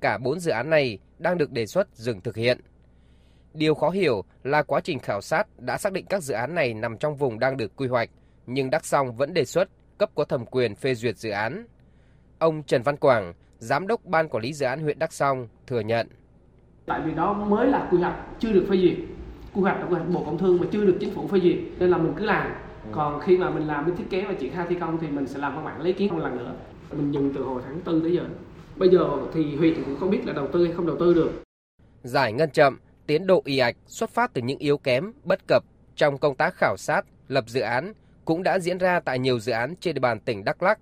Cả 0.00 0.18
4 0.18 0.40
dự 0.40 0.50
án 0.50 0.70
này 0.70 0.98
đang 1.18 1.38
được 1.38 1.52
đề 1.52 1.66
xuất 1.66 1.88
dừng 1.94 2.20
thực 2.20 2.36
hiện. 2.36 2.60
Điều 3.54 3.74
khó 3.74 3.90
hiểu 3.90 4.24
là 4.44 4.62
quá 4.62 4.80
trình 4.80 4.98
khảo 4.98 5.20
sát 5.20 5.46
đã 5.58 5.78
xác 5.78 5.92
định 5.92 6.06
các 6.08 6.22
dự 6.22 6.34
án 6.34 6.54
này 6.54 6.74
nằm 6.74 6.98
trong 6.98 7.16
vùng 7.16 7.38
đang 7.38 7.56
được 7.56 7.76
quy 7.76 7.86
hoạch, 7.86 8.10
nhưng 8.46 8.70
Đắk 8.70 8.84
Song 8.84 9.16
vẫn 9.16 9.34
đề 9.34 9.44
xuất 9.44 9.68
cấp 9.98 10.10
có 10.14 10.24
thẩm 10.24 10.46
quyền 10.46 10.74
phê 10.74 10.94
duyệt 10.94 11.16
dự 11.16 11.30
án. 11.30 11.66
Ông 12.38 12.62
Trần 12.62 12.82
Văn 12.82 12.96
Quảng, 12.96 13.34
Giám 13.58 13.86
đốc 13.86 14.04
Ban 14.04 14.28
Quản 14.28 14.42
lý 14.42 14.52
Dự 14.52 14.66
án 14.66 14.82
huyện 14.82 14.98
Đắk 14.98 15.12
Song 15.12 15.48
thừa 15.66 15.80
nhận. 15.80 16.08
Tại 16.86 17.00
vì 17.04 17.14
đó 17.14 17.32
mới 17.32 17.66
là 17.66 17.88
quy 17.90 17.98
hoạch, 17.98 18.16
chưa 18.38 18.52
được 18.52 18.66
phê 18.70 18.76
duyệt. 18.76 18.96
Quy 19.54 19.62
hoạch 19.62 19.80
là 19.80 19.86
quy 19.86 19.94
hoạch 19.94 20.08
Bộ 20.08 20.24
Công 20.24 20.38
Thương 20.38 20.60
mà 20.60 20.66
chưa 20.72 20.84
được 20.84 20.96
chính 21.00 21.14
phủ 21.14 21.26
phê 21.28 21.40
duyệt, 21.40 21.56
nên 21.78 21.90
là 21.90 21.98
mình 21.98 22.12
cứ 22.16 22.24
làm. 22.24 22.52
Còn 22.92 23.20
khi 23.20 23.38
mà 23.38 23.50
mình 23.50 23.66
làm 23.66 23.84
cái 23.84 23.94
thiết 23.96 24.10
kế 24.10 24.24
và 24.24 24.34
triển 24.40 24.52
khai 24.52 24.66
thi 24.68 24.76
công 24.80 24.98
thì 25.00 25.06
mình 25.08 25.26
sẽ 25.26 25.38
làm 25.38 25.54
văn 25.54 25.64
bản 25.64 25.80
lấy 25.80 25.92
kiến 25.92 26.14
một 26.14 26.18
lần 26.18 26.36
nữa. 26.36 26.54
Mình 26.92 27.12
dùng 27.12 27.32
từ 27.34 27.42
hồi 27.42 27.62
tháng 27.64 27.80
4 27.86 28.02
tới 28.02 28.12
giờ. 28.12 28.24
Bây 28.76 28.88
giờ 28.88 29.08
thì 29.34 29.56
huyện 29.56 29.84
cũng 29.84 29.96
không 30.00 30.10
biết 30.10 30.20
là 30.26 30.32
đầu 30.32 30.48
tư 30.52 30.64
hay 30.64 30.74
không 30.74 30.86
đầu 30.86 30.96
tư 31.00 31.14
được. 31.14 31.30
Giải 32.02 32.32
ngân 32.32 32.50
chậm, 32.50 32.78
tiến 33.06 33.26
độ 33.26 33.42
y 33.44 33.58
ạch 33.58 33.76
xuất 33.86 34.10
phát 34.10 34.34
từ 34.34 34.42
những 34.42 34.58
yếu 34.58 34.78
kém, 34.78 35.12
bất 35.24 35.40
cập 35.46 35.64
trong 35.96 36.18
công 36.18 36.36
tác 36.36 36.54
khảo 36.56 36.76
sát, 36.78 37.02
lập 37.28 37.44
dự 37.48 37.60
án 37.60 37.92
cũng 38.24 38.42
đã 38.42 38.58
diễn 38.58 38.78
ra 38.78 39.00
tại 39.00 39.18
nhiều 39.18 39.38
dự 39.38 39.52
án 39.52 39.74
trên 39.80 39.94
địa 39.94 40.00
bàn 40.00 40.20
tỉnh 40.20 40.44
Đắk 40.44 40.62
Lắk. 40.62 40.78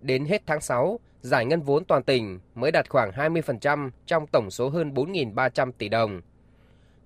Đến 0.00 0.24
hết 0.24 0.42
tháng 0.46 0.60
6, 0.60 1.00
giải 1.20 1.46
ngân 1.46 1.60
vốn 1.60 1.84
toàn 1.84 2.02
tỉnh 2.02 2.38
mới 2.54 2.72
đạt 2.72 2.88
khoảng 2.88 3.10
20% 3.10 3.90
trong 4.06 4.26
tổng 4.26 4.50
số 4.50 4.68
hơn 4.68 4.94
4.300 4.94 5.72
tỷ 5.78 5.88
đồng. 5.88 6.20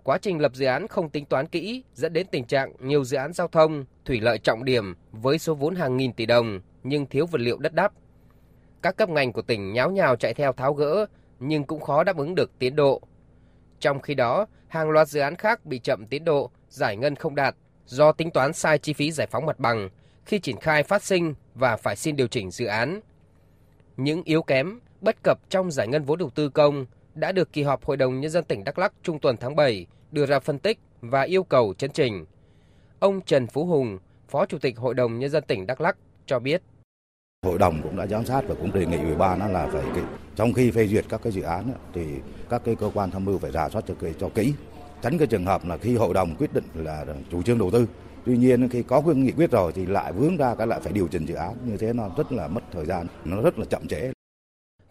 Quá 0.02 0.18
trình 0.18 0.38
lập 0.38 0.54
dự 0.54 0.66
án 0.66 0.88
không 0.88 1.10
tính 1.10 1.24
toán 1.24 1.46
kỹ 1.46 1.82
dẫn 1.94 2.12
đến 2.12 2.26
tình 2.30 2.44
trạng 2.44 2.72
nhiều 2.80 3.04
dự 3.04 3.16
án 3.16 3.32
giao 3.32 3.48
thông, 3.48 3.84
thủy 4.04 4.20
lợi 4.20 4.38
trọng 4.38 4.64
điểm 4.64 4.94
với 5.12 5.38
số 5.38 5.54
vốn 5.54 5.74
hàng 5.74 5.96
nghìn 5.96 6.12
tỷ 6.12 6.26
đồng 6.26 6.60
nhưng 6.82 7.06
thiếu 7.06 7.26
vật 7.26 7.40
liệu 7.40 7.58
đất 7.58 7.74
đắp. 7.74 7.92
Các 8.82 8.96
cấp 8.96 9.08
ngành 9.08 9.32
của 9.32 9.42
tỉnh 9.42 9.72
nháo 9.72 9.90
nhào 9.90 10.16
chạy 10.16 10.34
theo 10.34 10.52
tháo 10.52 10.74
gỡ 10.74 11.06
nhưng 11.40 11.64
cũng 11.64 11.80
khó 11.80 12.04
đáp 12.04 12.16
ứng 12.16 12.34
được 12.34 12.58
tiến 12.58 12.76
độ. 12.76 13.00
Trong 13.80 14.00
khi 14.00 14.14
đó, 14.14 14.46
hàng 14.68 14.90
loạt 14.90 15.08
dự 15.08 15.20
án 15.20 15.36
khác 15.36 15.66
bị 15.66 15.78
chậm 15.78 16.06
tiến 16.06 16.24
độ, 16.24 16.50
giải 16.68 16.96
ngân 16.96 17.16
không 17.16 17.34
đạt 17.34 17.54
do 17.86 18.12
tính 18.12 18.30
toán 18.30 18.52
sai 18.52 18.78
chi 18.78 18.92
phí 18.92 19.12
giải 19.12 19.26
phóng 19.26 19.46
mặt 19.46 19.58
bằng 19.58 19.88
khi 20.24 20.38
triển 20.38 20.56
khai 20.56 20.82
phát 20.82 21.02
sinh 21.02 21.34
và 21.54 21.76
phải 21.76 21.96
xin 21.96 22.16
điều 22.16 22.26
chỉnh 22.26 22.50
dự 22.50 22.66
án. 22.66 23.00
Những 23.96 24.22
yếu 24.24 24.42
kém, 24.42 24.80
bất 25.00 25.16
cập 25.22 25.38
trong 25.48 25.70
giải 25.70 25.88
ngân 25.88 26.04
vốn 26.04 26.18
đầu 26.18 26.30
tư 26.30 26.48
công 26.48 26.86
đã 27.14 27.32
được 27.32 27.52
kỳ 27.52 27.62
họp 27.62 27.84
Hội 27.84 27.96
đồng 27.96 28.20
Nhân 28.20 28.30
dân 28.30 28.44
tỉnh 28.44 28.64
Đắk 28.64 28.78
Lắk 28.78 28.92
trung 29.02 29.18
tuần 29.18 29.36
tháng 29.36 29.56
7 29.56 29.86
đưa 30.10 30.26
ra 30.26 30.40
phân 30.40 30.58
tích 30.58 30.78
và 31.00 31.22
yêu 31.22 31.42
cầu 31.42 31.74
chấn 31.74 31.90
chỉnh. 31.90 32.24
Ông 32.98 33.20
Trần 33.20 33.46
Phú 33.46 33.64
Hùng, 33.64 33.98
Phó 34.28 34.46
Chủ 34.46 34.58
tịch 34.58 34.78
Hội 34.78 34.94
đồng 34.94 35.18
Nhân 35.18 35.30
dân 35.30 35.44
tỉnh 35.46 35.66
Đắk 35.66 35.80
Lắk 35.80 35.96
cho 36.26 36.38
biết. 36.38 36.62
Hội 37.46 37.58
đồng 37.58 37.82
cũng 37.82 37.96
đã 37.96 38.06
giám 38.06 38.24
sát 38.24 38.44
và 38.48 38.54
cũng 38.54 38.72
đề 38.72 38.86
nghị 38.86 38.96
ủy 38.96 39.14
ban 39.14 39.52
là 39.52 39.68
phải 39.72 39.82
trong 40.36 40.52
khi 40.52 40.70
phê 40.70 40.86
duyệt 40.86 41.04
các 41.08 41.20
cái 41.22 41.32
dự 41.32 41.42
án 41.42 41.72
thì 41.94 42.06
các 42.50 42.62
cái 42.64 42.74
cơ 42.74 42.90
quan 42.94 43.10
tham 43.10 43.24
mưu 43.24 43.38
phải 43.38 43.52
rà 43.52 43.68
soát 43.68 43.84
cho, 43.88 43.94
cho 44.20 44.28
kỹ. 44.28 44.54
Tránh 45.02 45.18
cái 45.18 45.26
trường 45.26 45.44
hợp 45.44 45.66
là 45.66 45.76
khi 45.76 45.96
hội 45.96 46.14
đồng 46.14 46.34
quyết 46.38 46.54
định 46.54 46.64
là 46.74 47.04
chủ 47.30 47.42
trương 47.42 47.58
đầu 47.58 47.70
tư. 47.70 47.86
Tuy 48.26 48.36
nhiên 48.36 48.68
khi 48.68 48.82
có 48.82 49.00
quyết 49.00 49.16
nghị 49.16 49.32
quyết 49.32 49.50
rồi 49.50 49.72
thì 49.72 49.86
lại 49.86 50.12
vướng 50.12 50.36
ra 50.36 50.54
cái 50.54 50.66
lại 50.66 50.80
phải 50.80 50.92
điều 50.92 51.08
chỉnh 51.08 51.26
dự 51.26 51.34
án. 51.34 51.54
Như 51.64 51.76
thế 51.76 51.92
nó 51.92 52.10
rất 52.16 52.32
là 52.32 52.48
mất 52.48 52.60
thời 52.72 52.86
gian 52.86 53.06
nó 53.24 53.42
rất 53.42 53.58
là 53.58 53.64
chậm 53.64 53.88
trễ. 53.88 54.12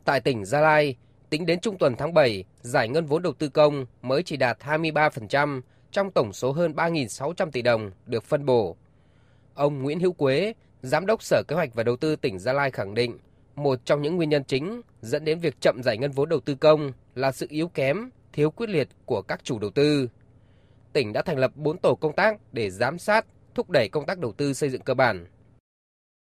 Tại 0.06 0.22
tỉnh 0.22 0.46
Gia 0.46 0.62
Lai 0.62 0.96
tính 1.30 1.46
đến 1.46 1.60
trung 1.60 1.78
tuần 1.78 1.96
tháng 1.98 2.14
7 2.14 2.44
giải 2.62 2.90
ngân 2.90 3.06
vốn 3.06 3.22
đầu 3.22 3.34
tư 3.34 3.50
công 3.50 3.86
mới 4.02 4.24
chỉ 4.24 4.38
đạt 4.38 4.58
23% 4.60 5.62
trong 5.92 6.12
tổng 6.12 6.34
số 6.34 6.52
hơn 6.52 6.72
3.600 6.72 7.52
tỷ 7.52 7.62
đồng 7.62 7.92
được 8.06 8.24
phân 8.24 8.46
bổ. 8.46 8.76
Ông 9.54 9.84
Nguyễn 9.84 10.00
Hữu 10.00 10.14
Quế 10.14 10.54
giám 10.82 11.06
đốc 11.06 11.24
Sở 11.24 11.44
Kế 11.48 11.56
hoạch 11.56 11.74
và 11.74 11.84
Đầu 11.84 11.96
tư 11.96 12.16
tỉnh 12.16 12.40
Gia 12.40 12.54
Lai 12.54 12.72
khẳng 12.72 12.94
định 12.94 13.18
một 13.56 13.86
trong 13.86 14.02
những 14.02 14.16
nguyên 14.16 14.30
nhân 14.30 14.44
chính 14.44 14.82
dẫn 15.02 15.26
đến 15.26 15.40
việc 15.40 15.62
chậm 15.62 15.82
giải 15.84 15.98
ngân 15.98 16.12
vốn 16.12 16.30
đầu 16.30 16.40
tư 16.40 16.56
công 16.56 16.92
là 17.16 17.32
sự 17.32 17.48
yếu 17.50 17.68
kém 17.68 18.10
thiếu 18.34 18.52
quyết 18.52 18.70
liệt 18.70 18.88
của 19.06 19.22
các 19.22 19.44
chủ 19.44 19.60
đầu 19.60 19.70
tư. 19.70 20.10
Tỉnh 20.94 21.14
đã 21.14 21.22
thành 21.22 21.38
lập 21.38 21.52
4 21.56 21.78
tổ 21.78 21.96
công 21.96 22.14
tác 22.14 22.40
để 22.52 22.70
giám 22.70 23.00
sát, 23.00 23.26
thúc 23.56 23.70
đẩy 23.70 23.90
công 23.90 24.06
tác 24.06 24.20
đầu 24.20 24.32
tư 24.32 24.54
xây 24.54 24.70
dựng 24.70 24.82
cơ 24.82 24.94
bản. 24.94 25.26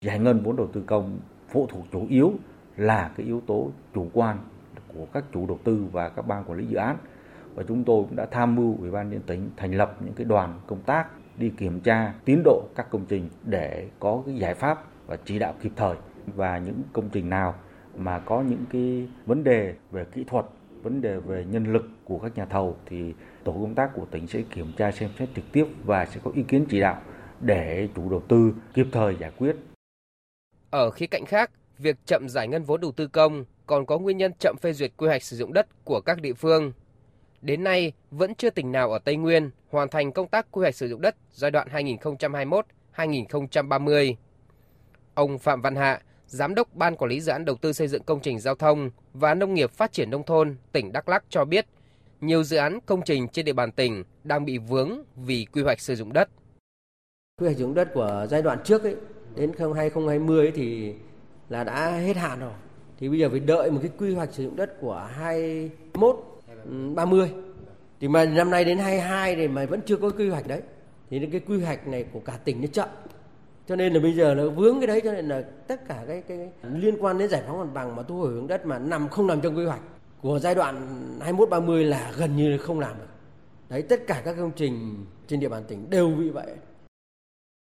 Giải 0.04 0.18
ngân 0.18 0.42
vốn 0.42 0.56
đầu 0.56 0.68
tư 0.72 0.82
công 0.86 1.20
phụ 1.48 1.66
thuộc 1.70 1.84
chủ 1.92 2.06
yếu 2.10 2.32
là 2.76 3.12
cái 3.16 3.26
yếu 3.26 3.42
tố 3.46 3.70
chủ 3.94 4.08
quan 4.12 4.38
của 4.94 5.06
các 5.12 5.24
chủ 5.32 5.46
đầu 5.46 5.58
tư 5.64 5.84
và 5.92 6.08
các 6.08 6.22
ban 6.22 6.44
quản 6.44 6.58
lý 6.58 6.66
dự 6.66 6.76
án. 6.76 6.96
Và 7.54 7.62
chúng 7.68 7.84
tôi 7.84 8.04
cũng 8.04 8.16
đã 8.16 8.26
tham 8.30 8.54
mưu 8.54 8.76
Ủy 8.80 8.90
ban 8.90 9.10
nhân 9.10 9.20
tỉnh 9.26 9.50
thành 9.56 9.74
lập 9.74 9.96
những 10.00 10.14
cái 10.14 10.24
đoàn 10.24 10.60
công 10.66 10.82
tác 10.82 11.08
đi 11.38 11.52
kiểm 11.58 11.80
tra 11.80 12.14
tiến 12.24 12.42
độ 12.44 12.62
các 12.74 12.90
công 12.90 13.04
trình 13.08 13.28
để 13.42 13.88
có 14.00 14.22
cái 14.26 14.34
giải 14.34 14.54
pháp 14.54 14.84
và 15.06 15.16
chỉ 15.24 15.38
đạo 15.38 15.54
kịp 15.62 15.72
thời 15.76 15.96
và 16.26 16.58
những 16.58 16.82
công 16.92 17.08
trình 17.12 17.30
nào 17.30 17.54
mà 17.96 18.18
có 18.18 18.42
những 18.42 18.64
cái 18.72 19.08
vấn 19.26 19.44
đề 19.44 19.74
về 19.90 20.04
kỹ 20.04 20.24
thuật 20.26 20.46
vấn 20.82 21.00
đề 21.00 21.16
về 21.16 21.44
nhân 21.50 21.72
lực 21.72 21.84
của 22.04 22.18
các 22.18 22.36
nhà 22.36 22.44
thầu 22.44 22.76
thì 22.86 23.14
tổ 23.44 23.52
công 23.52 23.74
tác 23.74 23.90
của 23.94 24.04
tỉnh 24.10 24.26
sẽ 24.26 24.42
kiểm 24.54 24.72
tra 24.76 24.92
xem 24.92 25.10
xét 25.18 25.28
trực 25.36 25.44
tiếp 25.52 25.66
và 25.84 26.06
sẽ 26.06 26.20
có 26.24 26.30
ý 26.34 26.42
kiến 26.42 26.66
chỉ 26.68 26.80
đạo 26.80 27.02
để 27.40 27.88
chủ 27.96 28.10
đầu 28.10 28.22
tư 28.28 28.52
kịp 28.74 28.86
thời 28.92 29.16
giải 29.20 29.30
quyết. 29.38 29.56
Ở 30.70 30.90
khía 30.90 31.06
cạnh 31.06 31.24
khác, 31.26 31.50
việc 31.78 31.96
chậm 32.06 32.28
giải 32.28 32.48
ngân 32.48 32.64
vốn 32.64 32.80
đầu 32.80 32.92
tư 32.92 33.06
công 33.06 33.44
còn 33.66 33.86
có 33.86 33.98
nguyên 33.98 34.16
nhân 34.16 34.32
chậm 34.40 34.56
phê 34.60 34.72
duyệt 34.72 34.92
quy 34.96 35.06
hoạch 35.06 35.22
sử 35.22 35.36
dụng 35.36 35.52
đất 35.52 35.84
của 35.84 36.00
các 36.00 36.20
địa 36.20 36.32
phương. 36.32 36.72
Đến 37.44 37.64
nay, 37.64 37.92
vẫn 38.10 38.34
chưa 38.34 38.50
tỉnh 38.50 38.72
nào 38.72 38.92
ở 38.92 38.98
Tây 38.98 39.16
Nguyên 39.16 39.50
hoàn 39.70 39.88
thành 39.88 40.12
công 40.12 40.28
tác 40.28 40.46
quy 40.50 40.60
hoạch 40.60 40.74
sử 40.74 40.88
dụng 40.88 41.00
đất 41.00 41.16
giai 41.32 41.50
đoạn 41.50 41.68
2021-2030. 42.96 44.14
Ông 45.14 45.38
Phạm 45.38 45.62
Văn 45.62 45.76
Hạ, 45.76 46.00
Giám 46.26 46.54
đốc 46.54 46.74
Ban 46.74 46.96
Quản 46.96 47.10
lý 47.10 47.20
Dự 47.20 47.32
án 47.32 47.44
Đầu 47.44 47.56
tư 47.56 47.72
xây 47.72 47.88
dựng 47.88 48.02
công 48.02 48.20
trình 48.20 48.40
giao 48.40 48.54
thông 48.54 48.90
và 49.12 49.34
Nông 49.34 49.54
nghiệp 49.54 49.70
Phát 49.70 49.92
triển 49.92 50.10
Nông 50.10 50.22
thôn 50.22 50.56
tỉnh 50.72 50.92
Đắk 50.92 51.08
Lắk 51.08 51.24
cho 51.28 51.44
biết, 51.44 51.66
nhiều 52.20 52.42
dự 52.42 52.56
án 52.56 52.78
công 52.86 53.02
trình 53.02 53.28
trên 53.28 53.44
địa 53.44 53.52
bàn 53.52 53.72
tỉnh 53.72 54.04
đang 54.24 54.44
bị 54.44 54.58
vướng 54.58 55.02
vì 55.16 55.46
quy 55.52 55.62
hoạch 55.62 55.80
sử 55.80 55.94
dụng 55.94 56.12
đất. 56.12 56.28
Quy 57.40 57.46
hoạch 57.46 57.56
sử 57.56 57.62
dụng 57.62 57.74
đất 57.74 57.90
của 57.94 58.26
giai 58.30 58.42
đoạn 58.42 58.58
trước 58.64 58.82
ấy, 58.82 58.96
đến 59.36 59.52
2020 59.58 60.52
thì 60.54 60.94
là 61.48 61.64
đã 61.64 61.90
hết 61.90 62.16
hạn 62.16 62.40
rồi. 62.40 62.52
Thì 62.98 63.08
bây 63.08 63.18
giờ 63.18 63.28
phải 63.30 63.40
đợi 63.40 63.70
một 63.70 63.78
cái 63.82 63.90
quy 63.98 64.14
hoạch 64.14 64.32
sử 64.32 64.44
dụng 64.44 64.56
đất 64.56 64.80
của 64.80 65.08
21 65.14 66.33
30. 66.94 67.30
Thì 68.00 68.08
mà 68.08 68.24
năm 68.24 68.50
nay 68.50 68.64
đến 68.64 68.78
22 68.78 69.36
thì 69.36 69.48
mà 69.48 69.66
vẫn 69.66 69.80
chưa 69.86 69.96
có 69.96 70.10
quy 70.10 70.28
hoạch 70.28 70.48
đấy. 70.48 70.60
Thì 71.10 71.28
cái 71.32 71.40
quy 71.40 71.60
hoạch 71.64 71.86
này 71.88 72.04
của 72.12 72.20
cả 72.20 72.38
tỉnh 72.44 72.60
nó 72.60 72.66
chậm. 72.66 72.88
Cho 73.68 73.76
nên 73.76 73.92
là 73.92 74.00
bây 74.00 74.12
giờ 74.12 74.34
nó 74.34 74.48
vướng 74.48 74.80
cái 74.80 74.86
đấy 74.86 75.00
cho 75.04 75.12
nên 75.12 75.28
là 75.28 75.42
tất 75.68 75.88
cả 75.88 76.04
cái, 76.08 76.22
cái 76.28 76.48
liên 76.74 76.96
quan 77.00 77.18
đến 77.18 77.28
giải 77.28 77.42
phóng 77.46 77.58
mặt 77.60 77.70
bằng 77.74 77.96
mà 77.96 78.02
thu 78.02 78.18
hồi 78.18 78.32
hướng 78.32 78.46
đất 78.46 78.66
mà 78.66 78.78
nằm 78.78 79.08
không 79.08 79.26
nằm 79.26 79.40
trong 79.40 79.56
quy 79.56 79.64
hoạch 79.64 79.80
của 80.22 80.38
giai 80.38 80.54
đoạn 80.54 80.76
21 81.20 81.48
30 81.48 81.84
là 81.84 82.12
gần 82.16 82.36
như 82.36 82.58
không 82.58 82.80
làm 82.80 82.98
được. 82.98 83.08
Đấy 83.68 83.82
tất 83.82 84.06
cả 84.06 84.22
các 84.24 84.34
công 84.38 84.52
trình 84.56 85.04
trên 85.26 85.40
địa 85.40 85.48
bàn 85.48 85.64
tỉnh 85.68 85.90
đều 85.90 86.10
bị 86.10 86.30
vậy. 86.30 86.46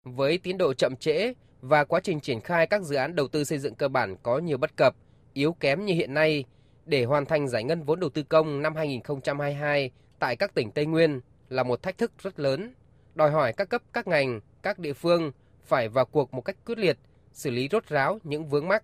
Với 0.04 0.38
tiến 0.38 0.58
độ 0.58 0.74
chậm 0.74 0.96
trễ 0.96 1.32
và 1.60 1.84
quá 1.84 2.00
trình 2.00 2.20
triển 2.20 2.40
khai 2.40 2.66
các 2.66 2.82
dự 2.82 2.96
án 2.96 3.16
đầu 3.16 3.28
tư 3.28 3.44
xây 3.44 3.58
dựng 3.58 3.74
cơ 3.74 3.88
bản 3.88 4.16
có 4.22 4.38
nhiều 4.38 4.58
bất 4.58 4.76
cập, 4.76 4.96
yếu 5.32 5.52
kém 5.52 5.84
như 5.84 5.94
hiện 5.94 6.14
nay, 6.14 6.44
để 6.86 7.04
hoàn 7.04 7.26
thành 7.26 7.48
giải 7.48 7.64
ngân 7.64 7.82
vốn 7.82 8.00
đầu 8.00 8.10
tư 8.10 8.22
công 8.22 8.62
năm 8.62 8.76
2022 8.76 9.90
tại 10.18 10.36
các 10.36 10.54
tỉnh 10.54 10.70
Tây 10.70 10.86
Nguyên 10.86 11.20
là 11.48 11.62
một 11.62 11.82
thách 11.82 11.98
thức 11.98 12.12
rất 12.22 12.40
lớn, 12.40 12.74
đòi 13.14 13.30
hỏi 13.30 13.52
các 13.52 13.68
cấp 13.68 13.82
các 13.92 14.06
ngành, 14.06 14.40
các 14.62 14.78
địa 14.78 14.92
phương 14.92 15.32
phải 15.64 15.88
vào 15.88 16.04
cuộc 16.04 16.34
một 16.34 16.40
cách 16.40 16.56
quyết 16.66 16.78
liệt, 16.78 16.98
xử 17.32 17.50
lý 17.50 17.68
rốt 17.72 17.88
ráo 17.88 18.18
những 18.24 18.46
vướng 18.46 18.68
mắc. 18.68 18.82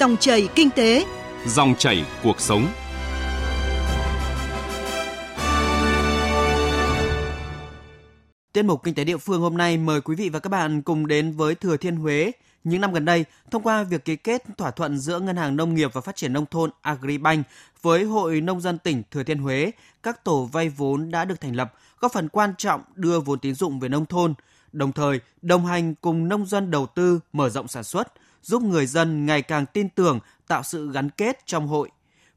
Dòng 0.00 0.16
chảy 0.16 0.48
kinh 0.54 0.70
tế, 0.70 1.04
dòng 1.46 1.74
chảy 1.78 2.04
cuộc 2.22 2.40
sống. 2.40 2.66
Tiết 8.56 8.62
mục 8.62 8.82
Kinh 8.82 8.94
tế 8.94 9.04
địa 9.04 9.16
phương 9.16 9.40
hôm 9.40 9.56
nay 9.56 9.76
mời 9.78 10.00
quý 10.00 10.16
vị 10.16 10.28
và 10.28 10.38
các 10.38 10.48
bạn 10.48 10.82
cùng 10.82 11.06
đến 11.06 11.32
với 11.32 11.54
Thừa 11.54 11.76
Thiên 11.76 11.96
Huế. 11.96 12.32
Những 12.64 12.80
năm 12.80 12.92
gần 12.92 13.04
đây, 13.04 13.24
thông 13.50 13.62
qua 13.62 13.82
việc 13.82 14.04
ký 14.04 14.16
kết 14.16 14.42
thỏa 14.58 14.70
thuận 14.70 14.98
giữa 14.98 15.20
Ngân 15.20 15.36
hàng 15.36 15.56
Nông 15.56 15.74
nghiệp 15.74 15.90
và 15.92 16.00
Phát 16.00 16.16
triển 16.16 16.32
Nông 16.32 16.46
thôn 16.46 16.70
Agribank 16.82 17.46
với 17.82 18.04
Hội 18.04 18.40
Nông 18.40 18.60
dân 18.60 18.78
tỉnh 18.78 19.02
Thừa 19.10 19.22
Thiên 19.22 19.38
Huế, 19.38 19.70
các 20.02 20.24
tổ 20.24 20.44
vay 20.44 20.68
vốn 20.68 21.10
đã 21.10 21.24
được 21.24 21.40
thành 21.40 21.56
lập, 21.56 21.74
góp 22.00 22.12
phần 22.12 22.28
quan 22.28 22.54
trọng 22.58 22.82
đưa 22.94 23.20
vốn 23.20 23.38
tín 23.38 23.54
dụng 23.54 23.80
về 23.80 23.88
nông 23.88 24.06
thôn, 24.06 24.34
đồng 24.72 24.92
thời 24.92 25.20
đồng 25.42 25.66
hành 25.66 25.94
cùng 25.94 26.28
nông 26.28 26.46
dân 26.46 26.70
đầu 26.70 26.86
tư 26.86 27.20
mở 27.32 27.48
rộng 27.48 27.68
sản 27.68 27.84
xuất, 27.84 28.12
giúp 28.42 28.62
người 28.62 28.86
dân 28.86 29.26
ngày 29.26 29.42
càng 29.42 29.66
tin 29.66 29.88
tưởng, 29.88 30.20
tạo 30.48 30.62
sự 30.62 30.92
gắn 30.92 31.10
kết 31.10 31.46
trong 31.46 31.68
hội. 31.68 31.90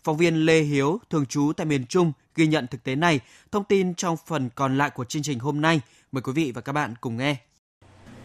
Phóng 0.03 0.17
viên 0.17 0.45
Lê 0.45 0.59
Hiếu, 0.59 0.99
thường 1.09 1.25
trú 1.25 1.51
tại 1.57 1.65
miền 1.65 1.85
Trung, 1.85 2.11
ghi 2.35 2.47
nhận 2.47 2.67
thực 2.67 2.83
tế 2.83 2.95
này. 2.95 3.19
Thông 3.51 3.63
tin 3.63 3.93
trong 3.95 4.17
phần 4.27 4.49
còn 4.55 4.77
lại 4.77 4.89
của 4.89 5.05
chương 5.05 5.23
trình 5.23 5.39
hôm 5.39 5.61
nay– 5.61 5.81
Mời 6.11 6.21
quý 6.21 6.33
vị 6.35 6.51
và 6.51 6.61
các 6.61 6.73
bạn 6.73 6.93
cùng 7.01 7.17
nghe. 7.17 7.35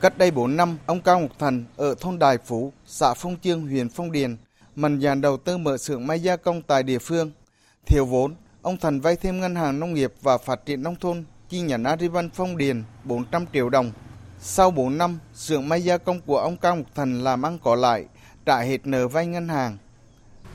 Cách 0.00 0.18
đây 0.18 0.30
4 0.30 0.56
năm, 0.56 0.78
ông 0.86 1.00
Cao 1.00 1.20
Ngọc 1.20 1.30
Thành 1.38 1.64
ở 1.76 1.94
thôn 2.00 2.18
Đài 2.18 2.38
Phú, 2.38 2.72
xã 2.86 3.14
Phong 3.14 3.36
Chương, 3.42 3.66
huyện 3.66 3.88
Phong 3.88 4.12
Điền, 4.12 4.36
mạnh 4.76 5.00
dạn 5.00 5.20
đầu 5.20 5.36
tư 5.36 5.58
mở 5.58 5.76
xưởng 5.76 6.06
may 6.06 6.20
gia 6.20 6.36
công 6.36 6.62
tại 6.62 6.82
địa 6.82 6.98
phương. 6.98 7.30
Thiếu 7.86 8.06
vốn, 8.06 8.34
ông 8.62 8.76
Thành 8.76 9.00
vay 9.00 9.16
thêm 9.16 9.40
ngân 9.40 9.54
hàng 9.54 9.80
nông 9.80 9.94
nghiệp 9.94 10.12
và 10.22 10.38
phát 10.38 10.66
triển 10.66 10.82
nông 10.82 10.96
thôn 10.96 11.24
chi 11.48 11.60
nhánh 11.60 11.84
Agribank 11.84 12.34
Phong 12.34 12.56
Điền 12.56 12.82
400 13.04 13.46
triệu 13.52 13.68
đồng. 13.68 13.92
Sau 14.40 14.70
4 14.70 14.98
năm, 14.98 15.18
xưởng 15.34 15.68
may 15.68 15.84
gia 15.84 15.98
công 15.98 16.20
của 16.20 16.38
ông 16.38 16.56
Cao 16.56 16.76
Ngọc 16.76 16.86
Thành 16.94 17.24
làm 17.24 17.46
ăn 17.46 17.58
có 17.64 17.74
lại, 17.74 18.04
trả 18.46 18.60
hết 18.60 18.86
nợ 18.86 19.08
vay 19.08 19.26
ngân 19.26 19.48
hàng. 19.48 19.78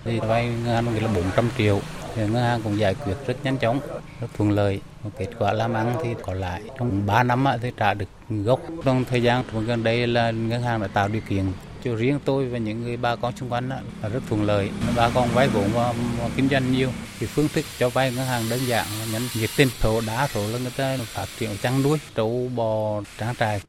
Thì 0.04 0.20
vay 0.20 0.48
ngân 0.48 0.86
hàng 0.86 1.04
là 1.04 1.14
400 1.16 1.50
triệu, 1.58 1.80
thì 2.16 2.22
ngân 2.22 2.44
hàng 2.44 2.62
cũng 2.64 2.80
giải 2.80 2.96
quyết 2.96 3.16
rất 3.28 3.38
nhanh 3.44 3.58
chóng, 3.58 3.80
rất 4.22 4.28
thuận 4.38 4.52
lợi. 4.52 4.82
Kết 5.18 5.30
quả 5.40 5.54
làm 5.54 5.74
ăn 5.74 5.96
thì 6.04 6.10
có 6.26 6.34
lại 6.34 6.62
trong 6.80 7.06
3 7.06 7.24
năm 7.24 7.46
thì 7.62 7.72
trả 7.78 7.94
được 7.94 8.06
gốc. 8.30 8.60
Trong 8.86 9.06
thời 9.06 9.24
gian 9.24 9.44
gần 9.68 9.84
đây 9.84 10.08
là 10.08 10.32
ngân 10.32 10.62
hàng 10.62 10.82
đã 10.82 10.88
tạo 10.88 11.08
điều 11.08 11.22
kiện 11.30 11.44
cho 11.84 11.96
riêng 11.96 12.20
tôi 12.26 12.46
và 12.46 12.58
những 12.58 12.84
người 12.84 12.98
bà 12.98 13.16
con 13.16 13.36
xung 13.36 13.50
quanh 13.50 13.70
là 13.70 14.10
rất 14.14 14.24
thuận 14.30 14.44
lợi. 14.44 14.70
Bà 14.96 15.10
con 15.10 15.30
vay 15.34 15.48
vốn 15.48 15.70
và, 15.74 15.94
và 16.20 16.30
kinh 16.36 16.50
doanh 16.50 16.72
nhiều. 16.72 16.90
Thì 17.20 17.28
phương 17.28 17.48
thức 17.54 17.66
cho 17.78 17.90
vay 17.90 18.12
ngân 18.12 18.26
hàng 18.26 18.44
đơn 18.50 18.60
giản, 18.68 18.88
nhắn 19.14 19.22
nhiệt 19.36 19.50
tình, 19.58 19.68
Thổ 19.80 20.02
đá 20.08 20.28
thổ 20.34 20.48
là 20.48 20.60
người 20.60 20.72
ta 20.78 20.98
phát 21.06 21.26
triển 21.40 21.50
chăn 21.62 21.84
nuôi, 21.84 21.98
trâu 22.16 22.50
bò, 22.56 23.02
trang 23.18 23.36
trại. 23.36 23.62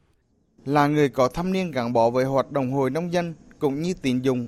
Là 0.65 0.87
người 0.87 1.09
có 1.09 1.27
thâm 1.27 1.53
niên 1.53 1.71
gắn 1.71 1.93
bó 1.93 2.09
với 2.09 2.25
hoạt 2.25 2.51
động 2.51 2.71
hội 2.71 2.89
nông 2.89 3.13
dân 3.13 3.33
cũng 3.59 3.81
như 3.81 3.93
tín 3.93 4.21
dụng, 4.21 4.47